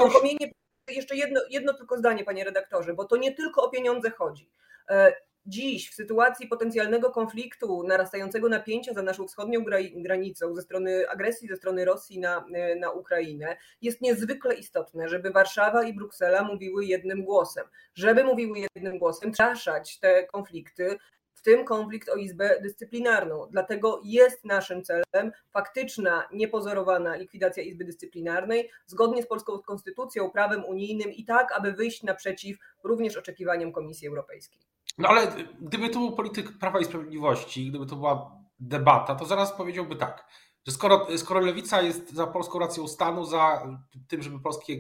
jeszcze 0.88 1.16
jedno, 1.16 1.42
jedno 1.50 1.74
tylko 1.74 1.98
zdanie, 1.98 2.24
panie 2.24 2.44
redaktorze, 2.44 2.94
bo 2.94 3.06
to 3.06 3.18
nie 3.18 3.34
tylko 3.34 3.64
o 3.64 3.70
pieniądze 3.70 4.10
chodzi. 4.10 4.50
E, 4.90 5.14
dziś, 5.46 5.90
w 5.90 5.94
sytuacji 5.94 6.48
potencjalnego 6.48 7.12
konfliktu, 7.12 7.84
narastającego 7.84 8.50
napięcia 8.50 8.94
za 8.94 9.02
naszą 9.02 9.28
wschodnią 9.28 9.64
granicą, 9.96 10.56
ze 10.56 10.62
strony 10.62 11.10
agresji 11.10 11.48
ze 11.48 11.56
strony 11.56 11.86
Rosji 11.86 12.20
na, 12.20 12.46
e, 12.54 12.76
na 12.76 12.92
Ukrainę, 12.92 13.58
jest 13.82 14.02
niezwykle 14.02 14.56
istotne, 14.56 15.10
żeby 15.10 15.32
Warszawa 15.32 15.84
i 15.84 15.94
Bruksela 15.94 16.44
mówiły 16.44 16.86
jednym 16.86 17.24
głosem. 17.24 17.66
Żeby 17.96 18.24
mówiły 18.24 18.60
jednym 18.76 18.98
głosem, 19.00 19.32
traszać 19.32 20.00
te 20.00 20.28
konflikty 20.28 20.98
tym 21.44 21.66
konflikt 21.66 22.10
o 22.10 22.16
Izbę 22.16 22.62
Dyscyplinarną. 22.62 23.48
Dlatego 23.52 24.02
jest 24.04 24.46
naszym 24.46 24.84
celem 24.84 25.32
faktyczna, 25.52 26.28
niepozorowana 26.34 27.16
likwidacja 27.16 27.64
Izby 27.64 27.86
Dyscyplinarnej 27.86 28.70
zgodnie 28.86 29.24
z 29.24 29.28
polską 29.28 29.60
konstytucją, 29.60 30.32
prawem 30.32 30.66
unijnym 30.66 31.12
i 31.12 31.26
tak, 31.26 31.52
aby 31.52 31.72
wyjść 31.72 32.04
naprzeciw 32.04 32.58
również 32.84 33.18
oczekiwaniom 33.18 33.72
Komisji 33.72 34.08
Europejskiej. 34.08 34.62
No 34.98 35.10
ale 35.10 35.28
gdyby 35.62 35.90
to 35.90 36.00
był 36.00 36.12
polityk 36.12 36.58
Prawa 36.60 36.80
i 36.80 36.86
Sprawiedliwości, 36.86 37.70
gdyby 37.70 37.86
to 37.86 37.96
była 37.96 38.44
debata, 38.60 39.16
to 39.16 39.26
zaraz 39.26 39.52
powiedziałby 39.52 39.96
tak, 39.96 40.28
że 40.68 40.72
skoro, 40.72 41.08
skoro 41.18 41.40
lewica 41.40 41.82
jest 41.82 42.14
za 42.14 42.28
polską 42.28 42.60
racją 42.60 42.88
stanu, 42.88 43.26
za 43.26 43.68
tym, 44.08 44.22
żeby 44.22 44.40
polskie, 44.40 44.78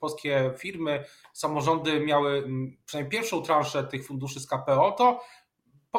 polskie 0.00 0.52
firmy, 0.58 1.04
samorządy 1.32 2.00
miały 2.00 2.38
mm, 2.38 2.76
przynajmniej 2.86 3.10
pierwszą 3.10 3.42
transzę 3.42 3.84
tych 3.84 4.06
funduszy 4.06 4.40
z 4.40 4.46
KPO, 4.46 4.92
to, 4.98 5.20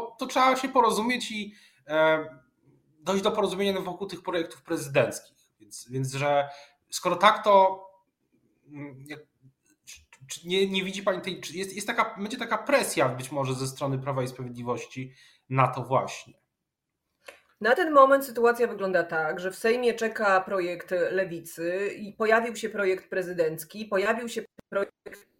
to 0.01 0.25
trzeba 0.25 0.55
się 0.55 0.69
porozumieć 0.69 1.31
i 1.31 1.53
e, 1.87 2.25
dojść 2.99 3.23
do 3.23 3.31
porozumienia 3.31 3.81
wokół 3.81 4.07
tych 4.07 4.23
projektów 4.23 4.63
prezydenckich. 4.63 5.37
Więc, 5.59 5.89
więc 5.89 6.13
że 6.13 6.49
skoro 6.89 7.15
tak, 7.15 7.43
to 7.43 7.85
mm, 8.67 9.05
nie, 10.45 10.67
nie 10.69 10.83
widzi 10.83 11.03
Pani 11.03 11.21
tej, 11.21 11.41
jest, 11.53 11.75
jest 11.75 11.87
taka, 11.87 12.15
będzie 12.17 12.37
taka 12.37 12.57
presja 12.57 13.09
być 13.09 13.31
może 13.31 13.53
ze 13.53 13.67
strony 13.67 13.99
Prawa 13.99 14.23
i 14.23 14.27
Sprawiedliwości 14.27 15.13
na 15.49 15.67
to 15.67 15.83
właśnie? 15.83 16.33
Na 17.61 17.75
ten 17.75 17.93
moment 17.93 18.25
sytuacja 18.25 18.67
wygląda 18.67 19.03
tak, 19.03 19.39
że 19.39 19.51
w 19.51 19.55
Sejmie 19.55 19.93
czeka 19.93 20.41
projekt 20.41 20.91
lewicy 21.11 21.95
i 21.97 22.13
pojawił 22.13 22.55
się 22.55 22.69
projekt 22.69 23.09
prezydencki, 23.09 23.85
pojawił 23.85 24.29
się 24.29 24.43
projekt 24.69 25.34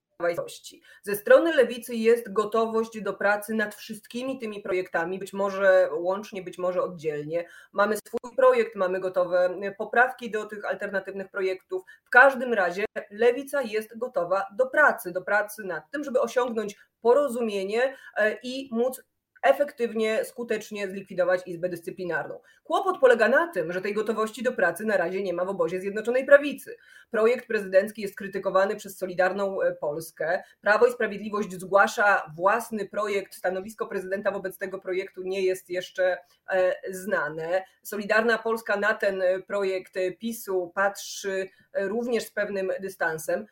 ze 1.03 1.15
strony 1.15 1.53
lewicy 1.55 1.95
jest 1.95 2.33
gotowość 2.33 3.01
do 3.01 3.13
pracy 3.13 3.53
nad 3.53 3.75
wszystkimi 3.75 4.39
tymi 4.39 4.61
projektami, 4.61 5.19
być 5.19 5.33
może 5.33 5.89
łącznie, 5.93 6.41
być 6.41 6.57
może 6.57 6.81
oddzielnie. 6.83 7.47
Mamy 7.73 7.97
swój 8.07 8.35
projekt, 8.35 8.75
mamy 8.75 8.99
gotowe 8.99 9.59
poprawki 9.77 10.31
do 10.31 10.45
tych 10.45 10.65
alternatywnych 10.65 11.29
projektów. 11.31 11.83
W 12.05 12.09
każdym 12.09 12.53
razie 12.53 12.85
lewica 13.11 13.61
jest 13.61 13.97
gotowa 13.97 14.45
do 14.57 14.65
pracy, 14.65 15.11
do 15.11 15.21
pracy 15.21 15.63
nad 15.63 15.91
tym, 15.91 16.03
żeby 16.03 16.21
osiągnąć 16.21 16.75
porozumienie 17.01 17.97
e, 18.17 18.37
i 18.43 18.69
móc 18.71 19.01
efektywnie, 19.45 20.25
skutecznie 20.25 20.87
zlikwidować 20.87 21.41
Izbę 21.45 21.69
Dyscyplinarną. 21.69 22.39
Kłopot 22.63 22.99
polega 22.99 23.29
na 23.29 23.47
tym, 23.47 23.71
że 23.71 23.81
tej 23.81 23.93
gotowości 23.93 24.43
do 24.43 24.51
pracy 24.51 24.85
na 24.85 24.97
razie 24.97 25.23
nie 25.23 25.33
ma 25.33 25.45
w 25.45 25.49
obozie 25.49 25.81
Zjednoczonej 25.81 26.25
Prawicy. 26.25 26.77
Projekt 27.11 27.47
prezydencki 27.47 28.01
jest 28.01 28.15
krytykowany 28.15 28.75
przez 28.75 28.97
Solidarną 28.97 29.61
e, 29.61 29.75
Polskę. 29.75 30.43
Prawo 30.61 30.87
i 30.87 30.91
Sprawiedliwość 30.91 31.53
zgłasza 31.53 32.31
własny 32.35 32.89
projekt. 32.89 33.35
Stanowisko 33.35 33.87
prezydenta 33.87 34.31
wobec 34.31 34.57
tego 34.57 34.79
projektu 34.79 35.23
nie 35.23 35.41
jest 35.41 35.69
jeszcze 35.69 36.17
e, 36.49 36.75
znane. 36.93 37.63
Solidarna 37.83 38.37
Polska 38.37 38.77
na 38.77 38.93
ten 38.93 39.23
projekt 39.47 39.93
PiSu 40.19 40.71
patrzy 40.75 41.49
e, 41.73 41.87
również 41.87 42.23
z 42.23 42.31
pewnym 42.31 42.71
dystansem. 42.81 43.45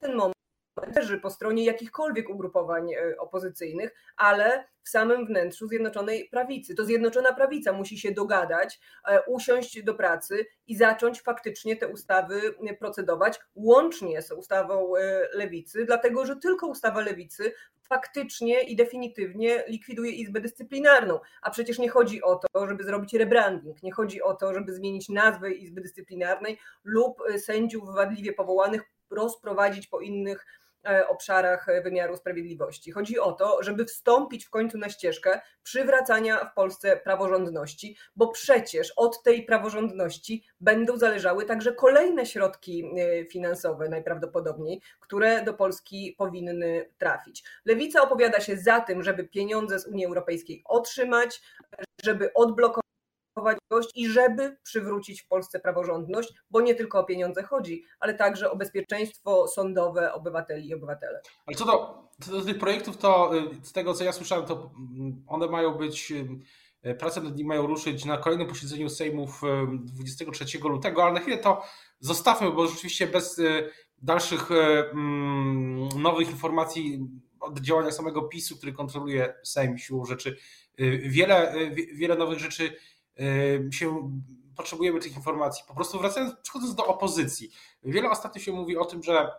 Ten 0.00 0.14
moment 0.14 0.41
leży 0.96 1.18
po 1.18 1.30
stronie 1.30 1.64
jakichkolwiek 1.64 2.30
ugrupowań 2.30 2.92
e, 2.92 3.16
opozycyjnych, 3.18 3.94
ale 4.16 4.64
w 4.82 4.88
samym 4.88 5.26
wnętrzu 5.26 5.68
Zjednoczonej 5.68 6.28
Prawicy. 6.28 6.74
To 6.74 6.84
Zjednoczona 6.84 7.32
Prawica 7.32 7.72
musi 7.72 7.98
się 7.98 8.12
dogadać, 8.12 8.80
e, 9.08 9.22
usiąść 9.22 9.82
do 9.82 9.94
pracy 9.94 10.46
i 10.66 10.76
zacząć 10.76 11.22
faktycznie 11.22 11.76
te 11.76 11.88
ustawy 11.88 12.54
e, 12.70 12.74
procedować 12.74 13.40
łącznie 13.54 14.22
z 14.22 14.32
ustawą 14.32 14.92
Lewicy, 15.34 15.84
dlatego 15.84 16.26
że 16.26 16.36
tylko 16.36 16.66
ustawa 16.66 17.00
Lewicy 17.00 17.52
faktycznie 17.82 18.62
i 18.62 18.76
definitywnie 18.76 19.64
likwiduje 19.68 20.12
Izbę 20.12 20.40
Dyscyplinarną. 20.40 21.20
A 21.42 21.50
przecież 21.50 21.78
nie 21.78 21.88
chodzi 21.88 22.22
o 22.22 22.36
to, 22.36 22.66
żeby 22.66 22.84
zrobić 22.84 23.14
rebranding, 23.14 23.82
nie 23.82 23.92
chodzi 23.92 24.22
o 24.22 24.34
to, 24.34 24.54
żeby 24.54 24.74
zmienić 24.74 25.08
nazwę 25.08 25.52
Izby 25.52 25.80
Dyscyplinarnej 25.80 26.58
lub 26.84 27.18
sędziów 27.38 27.94
wadliwie 27.94 28.32
powołanych 28.32 28.82
rozprowadzić 29.10 29.86
po 29.86 30.00
innych 30.00 30.46
obszarach 31.08 31.68
e, 31.68 31.82
wymiaru 31.82 32.16
sprawiedliwości. 32.16 32.90
Chodzi 32.90 33.18
o 33.18 33.32
to, 33.32 33.62
żeby 33.62 33.84
wstąpić 33.84 34.44
w 34.44 34.50
końcu 34.50 34.78
na 34.78 34.88
ścieżkę 34.88 35.40
przywracania 35.62 36.44
w 36.44 36.54
Polsce 36.54 36.96
praworządności, 36.96 37.96
bo 38.16 38.28
przecież 38.28 38.92
od 38.96 39.22
tej 39.22 39.42
praworządności 39.42 40.44
będą 40.60 40.96
zależały 40.96 41.44
także 41.44 41.72
kolejne 41.72 42.26
środki 42.26 42.84
e, 42.98 43.24
finansowe, 43.24 43.88
najprawdopodobniej, 43.88 44.80
które 45.00 45.44
do 45.44 45.54
Polski 45.54 46.14
powinny 46.18 46.90
trafić. 46.98 47.44
Lewica 47.64 48.02
opowiada 48.02 48.40
się 48.40 48.56
za 48.56 48.80
tym, 48.80 49.02
żeby 49.02 49.24
pieniądze 49.24 49.78
z 49.78 49.86
Unii 49.86 50.06
Europejskiej 50.06 50.62
otrzymać, 50.64 51.42
żeby 52.04 52.32
odblokować 52.32 52.81
i 53.94 54.08
żeby 54.08 54.56
przywrócić 54.62 55.22
w 55.22 55.28
Polsce 55.28 55.60
praworządność, 55.60 56.32
bo 56.50 56.60
nie 56.60 56.74
tylko 56.74 56.98
o 56.98 57.04
pieniądze 57.04 57.42
chodzi, 57.42 57.84
ale 58.00 58.14
także 58.14 58.50
o 58.50 58.56
bezpieczeństwo 58.56 59.48
sądowe 59.48 60.12
obywateli 60.12 60.68
i 60.68 60.74
obywatele. 60.74 61.20
Ale 61.46 61.56
co 61.56 61.64
do, 61.64 62.08
co 62.20 62.30
do 62.30 62.42
tych 62.42 62.58
projektów, 62.58 62.96
to 62.96 63.36
y, 63.36 63.64
z 63.64 63.72
tego 63.72 63.94
co 63.94 64.04
ja 64.04 64.12
słyszałem, 64.12 64.46
to 64.46 64.70
mm, 64.76 65.24
one 65.26 65.46
mają 65.46 65.74
być, 65.74 66.12
y, 66.86 66.94
prace 66.94 67.20
nad 67.20 67.36
nimi 67.36 67.48
mają 67.48 67.66
ruszyć 67.66 68.04
na 68.04 68.18
kolejnym 68.18 68.48
posiedzeniu 68.48 68.88
Sejmów 68.88 69.40
23 69.76 70.58
lutego, 70.58 71.04
ale 71.04 71.12
na 71.12 71.20
chwilę 71.20 71.38
to 71.38 71.62
zostawmy, 72.00 72.50
bo 72.50 72.66
rzeczywiście 72.66 73.06
bez 73.06 73.38
y, 73.38 73.70
dalszych 74.02 74.50
mm, 74.50 75.88
nowych 76.02 76.30
informacji 76.30 77.08
od 77.40 77.58
działania 77.58 77.92
samego 77.92 78.22
PiSu, 78.22 78.56
który 78.56 78.72
kontroluje 78.72 79.34
Sejm 79.42 79.78
siłą 79.78 80.04
rzeczy, 80.04 80.36
wiele, 81.02 81.54
wiele 81.94 82.16
nowych 82.16 82.38
rzeczy 82.38 82.76
się 83.72 84.12
potrzebujemy 84.56 85.00
tych 85.00 85.16
informacji. 85.16 85.64
Po 85.68 85.74
prostu 85.74 85.98
wracając, 85.98 86.34
przechodząc 86.42 86.74
do 86.74 86.86
opozycji. 86.86 87.50
Wiele 87.82 88.10
ostatnio 88.10 88.42
się 88.42 88.52
mówi 88.52 88.76
o 88.76 88.84
tym, 88.84 89.02
że 89.02 89.30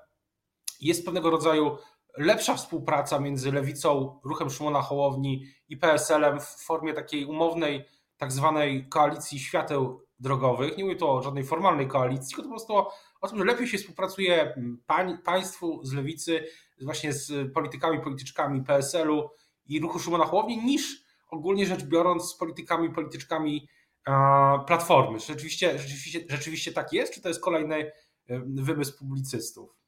jest 0.81 1.05
pewnego 1.05 1.29
rodzaju 1.29 1.77
lepsza 2.17 2.55
współpraca 2.55 3.19
między 3.19 3.51
lewicą, 3.51 4.19
ruchem 4.23 4.49
Szymona 4.49 4.81
Hołowni 4.81 5.45
i 5.69 5.77
PSL-em 5.77 6.39
w 6.39 6.45
formie 6.45 6.93
takiej 6.93 7.25
umownej, 7.25 7.85
tak 8.17 8.31
zwanej 8.31 8.89
koalicji 8.89 9.39
świateł 9.39 10.03
drogowych. 10.19 10.77
Nie 10.77 10.83
mówię 10.83 10.95
tu 10.95 11.09
o 11.09 11.23
żadnej 11.23 11.43
formalnej 11.43 11.87
koalicji, 11.87 12.35
tylko 12.35 12.49
po 12.49 12.55
prostu 12.55 12.75
o, 12.75 12.91
o 13.21 13.27
tym, 13.27 13.37
że 13.37 13.45
lepiej 13.45 13.67
się 13.67 13.77
współpracuje 13.77 14.55
pań, 14.85 15.17
państwu 15.17 15.79
z 15.83 15.93
lewicy, 15.93 16.45
właśnie 16.81 17.13
z 17.13 17.53
politykami, 17.53 18.01
polityczkami 18.01 18.63
PSL-u 18.63 19.29
i 19.65 19.79
ruchu 19.79 19.99
Szymona 19.99 20.25
Hołowni, 20.25 20.57
niż 20.57 21.02
ogólnie 21.33 21.65
rzecz 21.65 21.83
biorąc 21.83 22.31
z 22.31 22.37
politykami, 22.37 22.89
polityczkami 22.89 23.67
Platformy. 24.67 25.19
Rzeczywiście, 25.19 25.79
rzeczywiście, 25.79 26.19
rzeczywiście 26.29 26.71
tak 26.71 26.93
jest, 26.93 27.13
czy 27.13 27.21
to 27.21 27.27
jest 27.27 27.41
kolejny 27.41 27.91
wymysł 28.45 28.97
publicystów? 28.97 29.82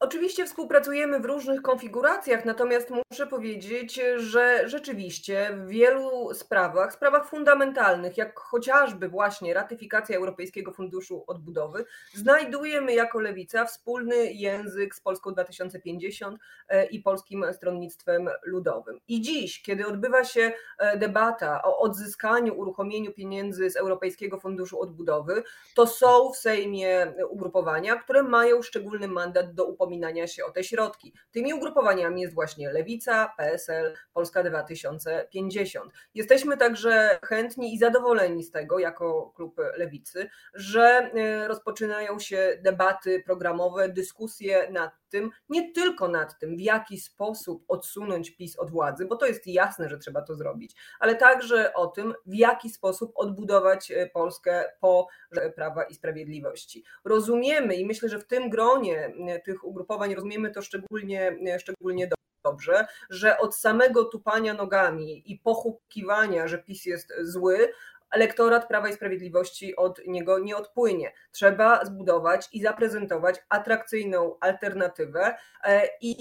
Oczywiście 0.00 0.46
współpracujemy 0.46 1.20
w 1.20 1.24
różnych 1.24 1.62
konfiguracjach, 1.62 2.44
natomiast 2.44 2.90
muszę 3.10 3.26
powiedzieć, 3.26 4.00
że 4.16 4.68
rzeczywiście 4.68 5.50
w 5.52 5.68
wielu 5.68 6.34
sprawach, 6.34 6.92
sprawach 6.92 7.28
fundamentalnych, 7.28 8.16
jak 8.16 8.38
chociażby 8.38 9.08
właśnie 9.08 9.54
ratyfikacja 9.54 10.16
Europejskiego 10.16 10.72
Funduszu 10.72 11.24
Odbudowy, 11.26 11.84
znajdujemy 12.14 12.94
jako 12.94 13.20
lewica 13.20 13.64
wspólny 13.64 14.32
język 14.32 14.94
z 14.94 15.00
Polską 15.00 15.32
2050 15.32 16.40
e, 16.68 16.86
i 16.86 17.00
Polskim 17.00 17.44
Stronnictwem 17.52 18.28
Ludowym. 18.44 19.00
I 19.08 19.20
dziś, 19.20 19.62
kiedy 19.62 19.86
odbywa 19.86 20.24
się 20.24 20.52
e, 20.78 20.96
debata 20.96 21.62
o 21.62 21.78
odzyskaniu, 21.78 22.58
uruchomieniu 22.58 23.12
pieniędzy 23.12 23.70
z 23.70 23.76
Europejskiego 23.76 24.40
Funduszu 24.40 24.80
Odbudowy, 24.80 25.42
to 25.74 25.86
są 25.86 26.32
w 26.32 26.36
Sejmie 26.36 27.12
ugrupowania, 27.30 27.96
które 27.96 28.22
mają 28.22 28.62
szczególny 28.62 29.08
mandat 29.08 29.54
do 29.54 29.64
upominania 29.64 29.85
upominania 29.86 30.26
się 30.26 30.44
o 30.44 30.50
te 30.50 30.64
środki. 30.64 31.12
Tymi 31.30 31.54
ugrupowaniami 31.54 32.22
jest 32.22 32.34
właśnie 32.34 32.72
Lewica, 32.72 33.32
PSL, 33.36 33.94
Polska 34.12 34.42
2050. 34.42 35.92
Jesteśmy 36.14 36.56
także 36.56 37.18
chętni 37.24 37.74
i 37.74 37.78
zadowoleni 37.78 38.44
z 38.44 38.50
tego, 38.50 38.78
jako 38.78 39.32
klub 39.36 39.56
Lewicy, 39.76 40.28
że 40.54 40.82
e, 40.82 41.48
rozpoczynają 41.48 42.18
się 42.18 42.58
debaty 42.62 43.22
programowe, 43.26 43.88
dyskusje 43.88 44.70
nad 44.70 44.92
tym, 45.08 45.30
nie 45.48 45.72
tylko 45.72 46.08
nad 46.08 46.38
tym, 46.38 46.56
w 46.56 46.60
jaki 46.60 47.00
sposób 47.00 47.64
odsunąć 47.68 48.30
PiS 48.30 48.58
od 48.58 48.70
władzy, 48.70 49.06
bo 49.06 49.16
to 49.16 49.26
jest 49.26 49.46
jasne, 49.46 49.88
że 49.88 49.98
trzeba 49.98 50.22
to 50.22 50.34
zrobić, 50.34 50.76
ale 51.00 51.14
także 51.16 51.74
o 51.74 51.86
tym, 51.86 52.14
w 52.26 52.34
jaki 52.34 52.70
sposób 52.70 53.12
odbudować 53.14 53.90
e, 53.90 54.06
Polskę 54.06 54.64
po 54.80 55.08
Prawa 55.54 55.84
i 55.84 55.94
Sprawiedliwości. 55.94 56.84
Rozumiemy 57.04 57.74
i 57.74 57.86
myślę, 57.86 58.08
że 58.08 58.18
w 58.18 58.26
tym 58.26 58.50
gronie 58.50 59.12
e, 59.28 59.40
tych 59.40 59.64
ugrupowań 59.64 60.14
rozumiemy 60.14 60.50
to 60.50 60.62
szczególnie, 60.62 61.38
e, 61.46 61.60
szczególnie 61.60 62.08
dobrze, 62.44 62.86
że 63.10 63.38
od 63.38 63.56
samego 63.56 64.04
tupania 64.04 64.54
nogami 64.54 65.32
i 65.32 65.38
pochukiwania, 65.38 66.48
że 66.48 66.58
PiS 66.58 66.84
jest 66.84 67.12
zły, 67.20 67.72
elektorat 68.16 68.68
Prawa 68.68 68.88
i 68.88 68.92
Sprawiedliwości 68.92 69.76
od 69.76 70.06
niego 70.06 70.38
nie 70.38 70.56
odpłynie. 70.56 71.12
Trzeba 71.32 71.84
zbudować 71.84 72.48
i 72.52 72.62
zaprezentować 72.62 73.36
atrakcyjną 73.48 74.36
alternatywę 74.40 75.36
e, 75.64 75.88
i 76.00 76.16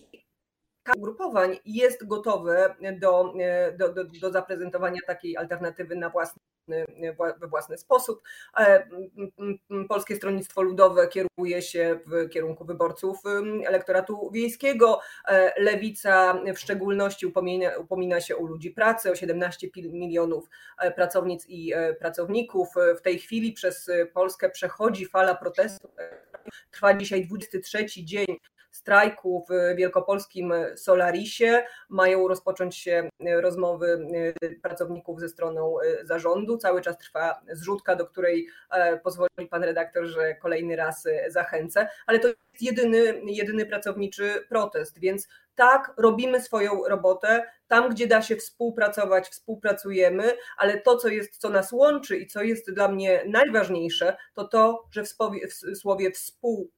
ugrupowań 0.98 1.60
jest 1.66 2.08
gotowe 2.08 2.76
do, 3.00 3.34
do, 3.78 3.94
do, 3.94 4.04
do 4.22 4.32
zaprezentowania 4.32 5.00
takiej 5.08 5.38
alternatywy 5.38 5.96
na 5.96 6.10
własny 6.10 6.42
we 7.40 7.48
własny 7.48 7.78
sposób. 7.78 8.22
E, 8.58 8.88
Polskie 9.90 10.16
Stronnictwo 10.16 10.62
Ludowe 10.62 11.08
kieruje 11.08 11.62
się 11.62 12.00
w 12.06 12.30
kierunku 12.30 12.66
wyborców 12.66 13.18
elektoratu 13.66 14.32
wiejskiego. 14.32 15.00
E, 15.28 15.62
Lewica 15.62 16.42
w 16.56 16.60
szczególności 16.60 17.26
upomina, 17.26 17.78
upomina 17.78 18.22
się 18.22 18.38
o 18.38 18.46
ludzi 18.46 18.72
pracy, 18.72 19.12
o 19.12 19.16
17 19.16 19.68
milionów 19.76 20.50
e, 20.80 20.92
pracownic 20.92 21.46
i 21.50 21.74
pracowników. 22.00 22.68
W 22.98 23.02
tej 23.02 23.20
chwili 23.20 23.54
przez 23.54 23.92
Polskę 24.14 24.50
przechodzi 24.50 25.06
fala 25.06 25.36
protestów. 25.36 25.92
Trwa 26.72 26.94
dzisiaj 26.94 27.26
23 27.26 27.86
dzień 27.88 28.26
strajku 28.86 29.46
w 29.50 29.76
wielkopolskim 29.76 30.54
Solarisie. 30.76 31.64
Mają 31.90 32.28
rozpocząć 32.28 32.78
się 32.78 33.10
rozmowy 33.42 34.08
pracowników 34.62 35.20
ze 35.20 35.30
stroną 35.30 35.76
zarządu. 36.04 36.58
Cały 36.58 36.82
czas 36.82 36.98
trwa 36.98 37.42
zrzutka, 37.52 37.96
do 37.96 38.06
której 38.06 38.48
e, 38.72 38.98
pozwoli 38.98 39.48
pan 39.50 39.64
redaktor, 39.64 40.06
że 40.06 40.36
kolejny 40.36 40.76
raz 40.76 41.08
zachęcę, 41.28 41.88
ale 42.06 42.20
to 42.20 42.28
jest 42.28 42.62
jedyny, 42.62 43.22
jedyny 43.26 43.66
pracowniczy 43.66 44.46
protest, 44.50 45.00
więc 45.00 45.28
tak, 45.56 45.94
robimy 45.98 46.42
swoją 46.42 46.84
robotę. 46.88 47.52
Tam, 47.68 47.90
gdzie 47.90 48.08
da 48.08 48.22
się 48.22 48.36
współpracować, 48.36 49.28
współpracujemy, 49.28 50.34
ale 50.58 50.82
to, 50.82 50.98
co 50.98 51.08
jest, 51.08 51.38
co 51.38 51.50
nas 51.50 51.72
łączy 51.72 52.18
i 52.18 52.28
co 52.28 52.44
jest 52.44 52.74
dla 52.74 52.88
mnie 52.88 53.24
najważniejsze, 53.28 54.18
to 54.34 54.48
to, 54.48 54.86
że 54.92 55.04
w 55.04 55.08
słowie, 55.08 55.48
w 55.48 55.78
słowie 55.78 56.12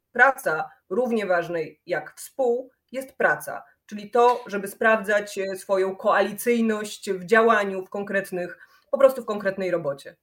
współpraca 0.08 0.70
równie 0.90 1.26
ważnej 1.26 1.82
jak 1.86 2.16
współ 2.16 2.72
jest 2.92 3.18
praca, 3.18 3.64
czyli 3.86 4.12
to, 4.12 4.44
żeby 4.48 4.68
sprawdzać 4.68 5.38
e, 5.38 5.56
swoją 5.56 5.96
koalicyjność 5.96 7.12
w 7.12 7.26
działaniu, 7.26 7.86
w 7.86 7.90
konkretnych, 7.90 8.58
po 8.92 8.98
prostu 8.98 9.22
w 9.22 9.26
konkretnej 9.26 9.72
robocie. 9.72 10.16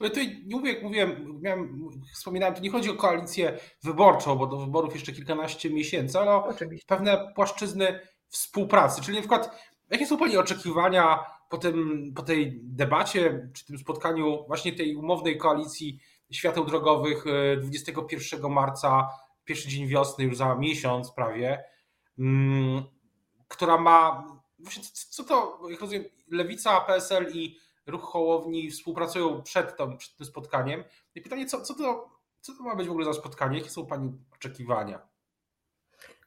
Ale 0.00 0.10
tutaj 0.10 0.42
nie 0.46 0.56
mówię, 0.56 0.72
jak 0.72 0.82
mówiłem, 0.82 1.40
miałem, 1.42 1.88
wspominałem, 2.14 2.54
to 2.54 2.60
nie 2.60 2.70
chodzi 2.70 2.90
o 2.90 2.94
koalicję 2.94 3.58
wyborczą, 3.82 4.36
bo 4.36 4.46
do 4.46 4.56
wyborów 4.56 4.94
jeszcze 4.94 5.12
kilkanaście 5.12 5.70
miesięcy, 5.70 6.18
ale 6.18 6.30
o 6.30 6.44
Oczywiście. 6.44 6.86
pewne 6.88 7.32
płaszczyzny 7.34 8.00
współpracy. 8.28 9.02
Czyli 9.02 9.16
na 9.16 9.20
przykład, 9.20 9.50
jakie 9.90 10.06
są 10.06 10.18
Pani 10.18 10.36
oczekiwania 10.36 11.18
po, 11.50 11.58
tym, 11.58 12.12
po 12.16 12.22
tej 12.22 12.60
debacie, 12.62 13.50
czy 13.54 13.66
tym 13.66 13.78
spotkaniu 13.78 14.46
właśnie 14.46 14.72
tej 14.72 14.96
umownej 14.96 15.38
koalicji 15.38 15.98
świateł 16.34 16.64
drogowych 16.64 17.24
21 17.62 18.44
e, 18.44 18.48
marca 18.48 19.08
pierwszy 19.44 19.68
dzień 19.68 19.86
wiosny, 19.86 20.24
już 20.24 20.36
za 20.36 20.54
miesiąc 20.54 21.12
prawie, 21.12 21.64
mm, 22.18 22.82
która 23.48 23.78
ma. 23.78 24.26
Właśnie 24.58 24.82
co 24.92 25.24
to, 25.24 25.60
jak 25.70 25.80
rozumiem, 25.80 26.04
Lewica, 26.30 26.80
PSL 26.80 27.32
i 27.32 27.58
Ruch 27.86 28.02
Hołowni 28.02 28.70
współpracują 28.70 29.42
przed, 29.42 29.76
tą, 29.76 29.96
przed 29.96 30.16
tym 30.16 30.26
spotkaniem. 30.26 30.84
I 31.14 31.20
pytanie, 31.20 31.46
co, 31.46 31.60
co, 31.60 31.74
to, 31.74 32.10
co 32.40 32.52
to 32.52 32.62
ma 32.62 32.76
być 32.76 32.86
w 32.86 32.90
ogóle 32.90 33.04
za 33.04 33.12
spotkanie? 33.12 33.58
Jakie 33.58 33.70
są 33.70 33.86
Pani 33.86 34.12
oczekiwania? 34.34 35.08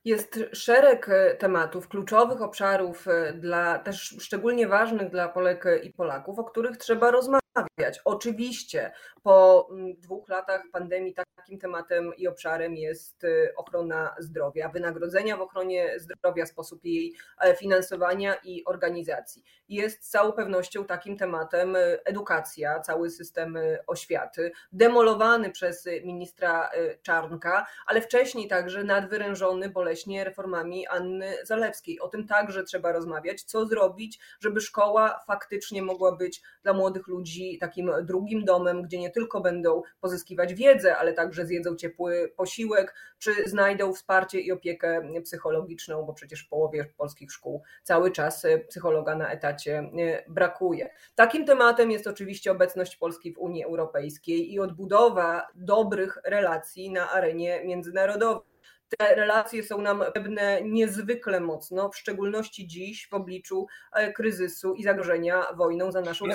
Jest 0.06 0.40
szereg 0.54 1.10
e, 1.10 1.36
tematów, 1.36 1.88
kluczowych 1.88 2.42
obszarów, 2.42 3.08
e, 3.08 3.34
dla, 3.34 3.80
też 3.80 4.16
szczególnie 4.20 4.68
ważnych 4.68 5.10
dla 5.10 5.30
Polek 5.30 5.66
i 5.84 5.94
Polaków, 5.94 6.40
o 6.40 6.44
których 6.44 6.78
trzeba 6.78 7.12
rozmawiać 7.12 7.47
rozmawiać. 7.58 8.02
Oczywiście 8.06 8.92
po 9.24 9.68
mm, 9.72 9.96
dwóch 9.96 10.30
latach 10.30 10.64
pandemii 10.72 11.14
takim 11.14 11.60
tematem 11.60 12.16
i 12.18 12.28
obszarem 12.28 12.76
jest 12.76 13.24
y, 13.24 13.54
ochrona 13.58 14.16
zdrowia, 14.20 14.70
wynagrodzenia 14.70 15.38
w 15.38 15.42
ochronie 15.42 16.00
zdrowia, 16.00 16.46
sposób 16.46 16.86
jej 16.86 17.16
e, 17.42 17.56
finansowania 17.56 18.36
i 18.44 18.66
organizacji. 18.66 19.44
Jest 19.70 20.06
z 20.06 20.10
całą 20.10 20.32
pewnością 20.32 20.86
takim 20.86 21.18
tematem 21.18 21.76
y, 21.76 22.00
edukacja, 22.06 22.80
cały 22.80 23.10
system 23.10 23.58
y, 23.58 23.80
oświaty, 23.88 24.52
demolowany 24.72 25.52
przez 25.52 25.86
ministra 26.04 26.70
Czarnka, 27.02 27.66
ale 27.86 28.02
wcześniej 28.02 28.48
także 28.48 28.84
nadwyrężony 28.84 29.70
boleśnie 29.70 30.24
reformami 30.24 30.88
Anny 30.88 31.34
Zalewskiej. 31.44 32.00
O 32.00 32.08
tym 32.08 32.28
także 32.28 32.64
trzeba 32.64 32.92
rozmawiać, 32.92 33.44
co 33.44 33.66
zrobić, 33.66 34.20
żeby 34.40 34.62
szkoła 34.62 35.20
faktycznie 35.28 35.82
mogła 35.82 36.16
być 36.16 36.42
dla 36.64 36.74
młodych 36.74 37.08
ludzi 37.08 37.47
takim 37.60 37.92
drugim 38.04 38.46
domem, 38.46 38.82
gdzie 38.82 39.00
nie 39.00 39.10
tylko 39.10 39.42
będą 39.42 39.82
pozyskiwać 40.02 40.54
wiedzę, 40.54 40.98
ale 40.98 41.14
także 41.14 41.46
zjedzą 41.46 41.76
ciepły 41.76 42.34
posiłek, 42.38 42.96
czy 43.20 43.32
znajdą 43.46 43.94
wsparcie 43.94 44.40
i 44.40 44.52
opiekę 44.52 45.02
psychologiczną, 45.24 46.04
bo 46.04 46.14
przecież 46.14 46.46
w 46.46 46.50
połowie 46.50 46.86
polskich 46.98 47.32
szkół 47.32 47.62
cały 47.84 48.12
czas 48.12 48.46
psychologa 48.70 49.16
na 49.16 49.32
etacie 49.32 49.78
e, 49.78 50.24
brakuje. 50.28 50.90
Takim 51.16 51.46
tematem 51.46 51.92
jest 51.92 52.08
oczywiście 52.08 52.52
obecność 52.52 52.96
Polski 52.96 53.34
w 53.34 53.38
Unii 53.38 53.64
Europejskiej 53.64 54.54
i 54.54 54.60
odbudowa 54.60 55.48
dobrych 55.56 56.18
relacji 56.26 56.92
na 56.92 57.12
arenie 57.12 57.62
międzynarodowej 57.66 58.57
te 58.98 59.16
relacje 59.16 59.64
są 59.64 59.82
nam 59.82 60.04
pewne 60.14 60.62
niezwykle 60.64 61.40
mocno, 61.40 61.90
w 61.90 61.98
szczególności 61.98 62.68
dziś 62.68 63.08
w 63.10 63.14
obliczu 63.14 63.68
e, 63.94 64.14
kryzysu 64.14 64.74
i 64.74 64.84
zagrożenia 64.84 65.54
wojną 65.54 65.92
za 65.92 66.02
naszą 66.02 66.26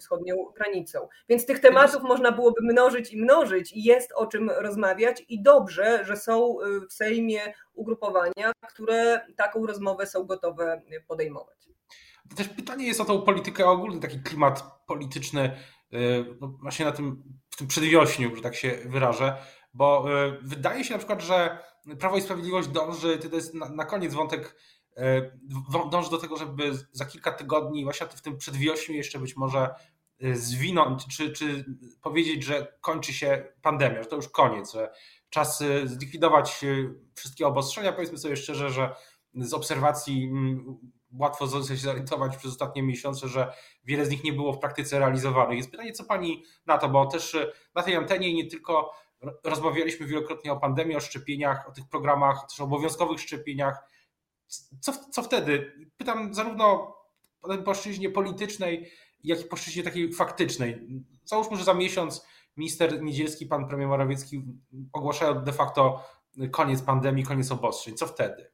wschodnią 0.00 0.36
granicą. 0.56 1.08
Więc 1.28 1.46
tych 1.46 1.58
tematów 1.58 2.02
można 2.02 2.32
byłoby 2.32 2.62
mnożyć 2.62 3.12
i 3.12 3.22
mnożyć 3.22 3.72
i 3.72 3.82
jest 3.82 4.12
o 4.12 4.26
czym 4.26 4.50
rozmawiać 4.50 5.24
i 5.28 5.42
dobrze, 5.42 6.04
że 6.04 6.16
są 6.16 6.60
e, 6.60 6.86
w 6.86 6.92
Sejmie 6.92 7.40
ugrupowania, 7.74 8.52
które 8.68 9.20
taką 9.36 9.66
rozmowę 9.66 10.06
są 10.06 10.24
gotowe 10.24 10.82
podejmować. 11.06 11.58
Też 12.36 12.48
pytanie 12.48 12.86
jest 12.86 13.00
o 13.00 13.04
tą 13.04 13.22
politykę 13.22 13.66
ogólnie, 13.66 14.00
taki 14.00 14.22
klimat 14.22 14.62
polityczny 14.86 15.40
e, 15.92 15.98
no 16.40 16.48
właśnie 16.62 16.84
na 16.84 16.92
tym, 16.92 17.22
w 17.50 17.56
tym 17.56 17.66
przedwiośniu, 17.66 18.36
że 18.36 18.42
tak 18.42 18.54
się 18.54 18.78
wyrażę, 18.86 19.36
bo 19.74 20.06
wydaje 20.42 20.84
się 20.84 20.92
na 20.92 20.98
przykład, 20.98 21.22
że 21.22 21.58
Prawo 21.96 22.16
i 22.16 22.22
Sprawiedliwość 22.22 22.68
dąży, 22.68 23.18
to 23.18 23.36
jest 23.36 23.54
na, 23.54 23.68
na 23.68 23.84
koniec 23.84 24.14
wątek, 24.14 24.56
e, 24.96 25.30
dąży 25.90 26.10
do 26.10 26.18
tego, 26.18 26.36
żeby 26.36 26.72
za 26.92 27.04
kilka 27.04 27.32
tygodni, 27.32 27.84
właśnie 27.84 28.06
w 28.06 28.22
tym 28.22 28.36
przedwiośniu 28.36 28.94
jeszcze 28.94 29.18
być 29.18 29.36
może 29.36 29.74
e, 30.20 30.36
zwinąć, 30.36 31.16
czy, 31.16 31.32
czy 31.32 31.64
powiedzieć, 32.02 32.44
że 32.44 32.78
kończy 32.80 33.12
się 33.12 33.52
pandemia, 33.62 34.02
że 34.02 34.08
to 34.08 34.16
już 34.16 34.28
koniec, 34.28 34.72
że 34.72 34.92
czas 35.30 35.62
e, 35.62 35.88
zlikwidować 35.88 36.64
wszystkie 37.14 37.46
obostrzenia. 37.46 37.92
Powiedzmy 37.92 38.18
sobie 38.18 38.36
szczerze, 38.36 38.70
że 38.70 38.94
z 39.34 39.54
obserwacji 39.54 40.32
łatwo 41.12 41.46
się 41.46 41.76
zorientować 41.76 42.36
przez 42.36 42.50
ostatnie 42.50 42.82
miesiące, 42.82 43.28
że 43.28 43.52
wiele 43.84 44.06
z 44.06 44.10
nich 44.10 44.24
nie 44.24 44.32
było 44.32 44.52
w 44.52 44.58
praktyce 44.58 44.98
realizowanych. 44.98 45.56
Jest 45.56 45.70
pytanie, 45.70 45.92
co 45.92 46.04
pani 46.04 46.44
na 46.66 46.78
to, 46.78 46.88
bo 46.88 47.06
też 47.06 47.36
na 47.74 47.82
tej 47.82 47.96
antenie 47.96 48.34
nie 48.34 48.46
tylko 48.46 48.90
Rozmawialiśmy 49.44 50.06
wielokrotnie 50.06 50.52
o 50.52 50.60
pandemii, 50.60 50.96
o 50.96 51.00
szczepieniach, 51.00 51.68
o 51.68 51.72
tych 51.72 51.88
programach, 51.88 52.46
też 52.48 52.60
o 52.60 52.64
obowiązkowych 52.64 53.20
szczepieniach. 53.20 53.78
Co, 54.80 54.92
co 54.92 55.22
wtedy? 55.22 55.72
Pytam 55.96 56.34
zarówno 56.34 56.96
po 57.40 57.58
płaszczyźnie 57.58 58.10
politycznej, 58.10 58.90
jak 59.24 59.40
i 59.40 59.44
płaszczyźnie 59.44 59.82
takiej 59.82 60.12
faktycznej. 60.12 60.88
Załóżmy, 61.24 61.56
że 61.56 61.64
za 61.64 61.74
miesiąc 61.74 62.26
minister 62.56 63.02
Niedzielski, 63.02 63.46
pan 63.46 63.68
premier 63.68 63.88
Morawiecki 63.88 64.44
ogłaszają 64.92 65.44
de 65.44 65.52
facto 65.52 66.04
koniec 66.50 66.82
pandemii, 66.82 67.24
koniec 67.24 67.52
obostrzeń. 67.52 67.94
Co 67.94 68.06
wtedy? 68.06 68.50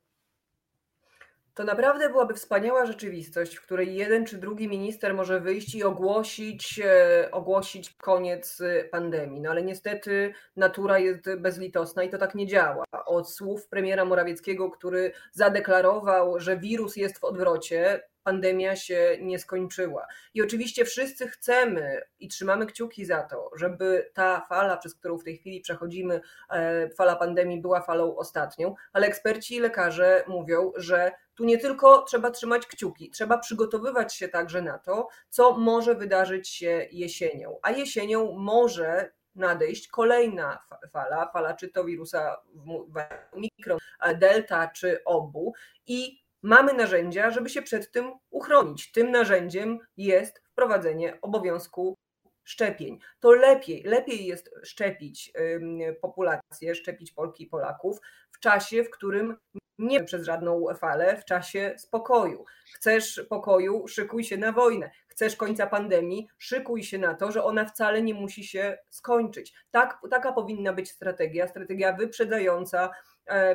To 1.55 1.65
naprawdę 1.65 2.09
byłaby 2.09 2.35
wspaniała 2.35 2.87
rzeczywistość, 2.87 3.57
w 3.57 3.63
której 3.63 3.95
jeden 3.95 4.27
czy 4.27 4.39
drugi 4.39 4.69
minister 4.69 5.15
może 5.15 5.41
wyjść 5.41 5.75
i 5.75 5.85
ogłosić, 5.85 6.81
e, 6.85 7.29
ogłosić 7.33 7.95
koniec 7.95 8.61
e, 8.61 8.85
pandemii. 8.85 9.41
No 9.41 9.51
ale 9.51 9.63
niestety 9.63 10.35
natura 10.57 10.99
jest 10.99 11.35
bezlitosna 11.39 12.03
i 12.03 12.11
to 12.11 12.19
tak 12.19 12.35
nie 12.35 12.47
działa. 12.47 12.85
Od 13.07 13.31
słów 13.31 13.69
premiera 13.69 14.05
Morawieckiego, 14.05 14.71
który 14.71 15.13
zadeklarował, 15.33 16.41
że 16.41 16.59
wirus 16.59 16.97
jest 16.97 17.19
w 17.19 17.25
odwrocie, 17.25 18.03
pandemia 18.25 18.77
się 18.77 19.19
nie 19.21 19.39
skończyła. 19.39 20.07
I 20.35 20.43
oczywiście 20.43 20.85
wszyscy 20.85 21.29
chcemy 21.29 22.03
i 22.21 22.29
trzymamy 22.29 22.67
kciuki 22.67 23.05
za 23.05 23.23
to, 23.23 23.51
żeby 23.57 24.11
ta 24.15 24.41
fala, 24.41 24.77
przez 24.77 24.95
którą 24.95 25.19
w 25.19 25.25
tej 25.25 25.37
chwili 25.37 25.61
przechodzimy, 25.61 26.21
e, 26.51 26.91
fala 26.91 27.17
pandemii 27.17 27.61
była 27.61 27.81
falą 27.81 28.17
ostatnią, 28.17 28.75
ale 28.93 29.07
eksperci 29.07 29.57
i 29.57 29.61
lekarze 29.61 30.25
mówią, 30.29 30.73
że 30.77 31.13
tu 31.35 31.45
nie 31.45 31.59
tylko 31.59 32.03
trzeba 32.03 32.31
trzymać 32.31 32.67
kciuki, 32.67 33.11
trzeba 33.11 33.39
przygotowywać 33.39 34.15
się 34.15 34.29
także 34.29 34.63
na 34.63 34.79
to, 34.79 35.09
co 35.29 35.59
może 35.59 35.95
wydarzyć 35.95 36.49
się 36.49 36.89
jesienią. 36.93 37.59
A 37.63 37.71
jesienią 37.71 38.33
może 38.33 39.13
nadejść 39.35 39.89
kolejna 39.89 40.59
fala, 40.93 41.31
fala 41.33 41.55
czy 41.55 41.69
to 41.69 41.85
wirusa 41.85 42.37
mikro, 43.37 43.79
delta 44.19 44.69
czy 44.69 45.05
obu 45.05 45.53
i 45.87 46.24
mamy 46.45 46.73
narzędzia, 46.73 47.31
żeby 47.31 47.49
się 47.49 47.63
przed 47.63 47.93
tym 47.93 48.13
uchronić. 48.31 48.93
Tym 48.93 49.11
narzędziem 49.11 49.79
jest 49.97 50.43
wprowadzenie 50.45 51.19
obowiązku 51.23 51.95
szczepień. 52.45 52.99
To 53.21 53.33
lepiej, 53.33 53.83
lepiej 53.83 54.27
jest 54.27 54.51
szczepić 54.63 55.33
populację, 56.01 56.75
szczepić 56.75 57.13
Polki 57.13 57.45
i 57.45 57.47
Polaków 57.47 57.99
w 58.31 58.41
czasie, 58.41 58.85
w 58.85 58.91
którym 58.91 59.37
nie 59.79 60.05
przez 60.05 60.25
żadną 60.25 60.67
falę 60.79 61.17
w 61.17 61.25
czasie 61.25 61.75
spokoju. 61.79 62.45
Chcesz 62.75 63.27
pokoju, 63.29 63.89
szykuj 63.89 64.25
się 64.25 64.37
na 64.37 64.53
wojnę. 64.53 64.91
Chcesz 65.09 65.37
końca 65.37 65.67
pandemii, 65.67 66.29
szykuj 66.39 66.83
się 66.83 66.99
na 66.99 67.15
to, 67.15 67.33
że 67.33 67.45
ona 67.45 67.65
wcale 67.65 68.03
nie 68.03 68.15
musi 68.15 68.45
się 68.45 68.79
skończyć. 68.91 69.55
Tak, 69.71 69.99
taka 70.11 70.33
powinna 70.33 70.73
być 70.73 70.91
strategia, 70.91 71.49
strategia 71.49 71.93
wyprzedzająca, 71.93 72.91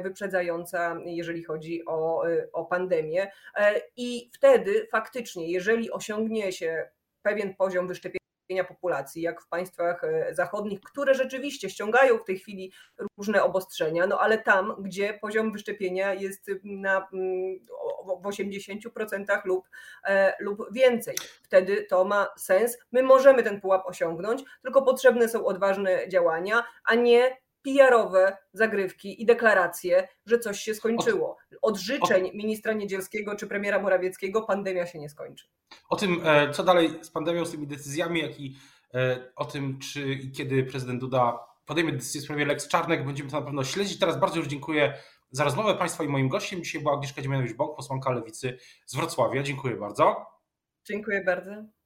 wyprzedzająca, 0.04 0.98
jeżeli 1.06 1.44
chodzi 1.44 1.86
o, 1.86 2.30
e, 2.30 2.48
o 2.54 2.66
pandemię. 2.66 3.32
E, 3.56 3.82
I 3.98 4.30
wtedy 4.34 4.88
faktycznie, 4.92 5.52
jeżeli 5.52 5.92
osiągnie 5.92 6.52
się 6.52 6.90
pewien 7.22 7.56
poziom 7.56 7.88
wyszczepienia, 7.88 8.20
populacji, 8.68 9.22
jak 9.22 9.42
w 9.42 9.48
państwach 9.48 10.04
e, 10.04 10.36
zachodnich, 10.36 10.82
które 10.82 11.14
rzeczywiście 11.14 11.70
ściągają 11.70 12.18
w 12.18 12.26
tej 12.26 12.40
chwili 12.40 12.74
różne 13.18 13.44
obostrzenia, 13.44 14.08
no 14.08 14.20
ale 14.20 14.38
tam, 14.38 14.76
gdzie 14.80 15.14
poziom 15.14 15.52
wyszczepienia 15.52 16.14
jest 16.14 16.52
na, 16.64 17.08
mm, 17.14 17.60
w 18.22 18.28
80% 18.28 19.46
lub, 19.46 19.70
e, 20.06 20.34
lub 20.40 20.74
więcej. 20.74 21.16
Wtedy 21.44 21.84
to 21.84 22.06
ma 22.06 22.28
sens. 22.38 22.78
My 22.92 23.04
możemy 23.04 23.44
ten 23.44 23.62
pułap 23.62 23.86
osiągnąć, 23.86 24.44
tylko 24.64 24.82
potrzebne 24.82 25.30
są 25.30 25.46
odważne 25.46 26.10
działania, 26.10 26.64
a 26.86 26.96
nie 26.96 27.38
PR-owe 27.64 28.38
zagrywki 28.54 29.22
i 29.22 29.26
deklaracje, 29.26 30.08
że 30.26 30.40
coś 30.40 30.60
się 30.60 30.76
skończyło. 30.76 31.38
Od 31.62 31.78
życzeń 31.78 32.32
ministra 32.34 32.74
Niedzielskiego 32.74 33.36
czy 33.36 33.48
premiera 33.48 33.80
Morawieckiego 33.80 34.42
pandemia 34.42 34.86
się 34.86 35.00
nie 35.00 35.10
skończy. 35.10 35.48
O 35.90 35.96
tym, 35.96 36.22
e, 36.26 36.52
co 36.52 36.64
dalej 36.64 36.90
z 37.02 37.12
pandemią, 37.12 37.46
z 37.46 37.52
tymi 37.52 37.68
decyzjami, 37.68 38.22
jak 38.22 38.40
i 38.40 38.56
e, 38.94 39.32
o 39.36 39.46
tym, 39.46 39.80
czy 39.80 40.14
i 40.14 40.32
kiedy 40.32 40.64
prezydent 40.64 41.00
Duda 41.00 41.40
podejmie 41.66 41.92
decyzję 41.92 42.22
w 42.22 42.24
sprawie 42.24 42.46
Lex 42.46 42.68
Czarnek, 42.68 43.06
będziemy 43.06 43.30
to 43.30 43.40
na 43.40 43.46
pewno 43.46 43.64
śledzić. 43.64 44.00
Teraz 44.00 44.20
bardzo 44.20 44.38
już 44.38 44.48
dziękuję 44.48 44.94
za 45.32 45.44
rozmowę 45.44 45.76
Państwa 45.76 46.04
i 46.04 46.08
moim 46.08 46.30
gościem. 46.30 46.64
Dzisiaj 46.64 46.82
była 46.82 46.94
Agnieszka 46.94 47.22
Dziemianowicz-Bąk, 47.22 47.76
posłanka 47.76 48.12
Lewicy 48.12 48.58
z 48.86 48.96
Wrocławia. 48.96 49.44
Dziękuję 49.44 49.76
bardzo. 49.76 50.26
Dziękuję 50.86 51.24
bardzo. 51.24 51.79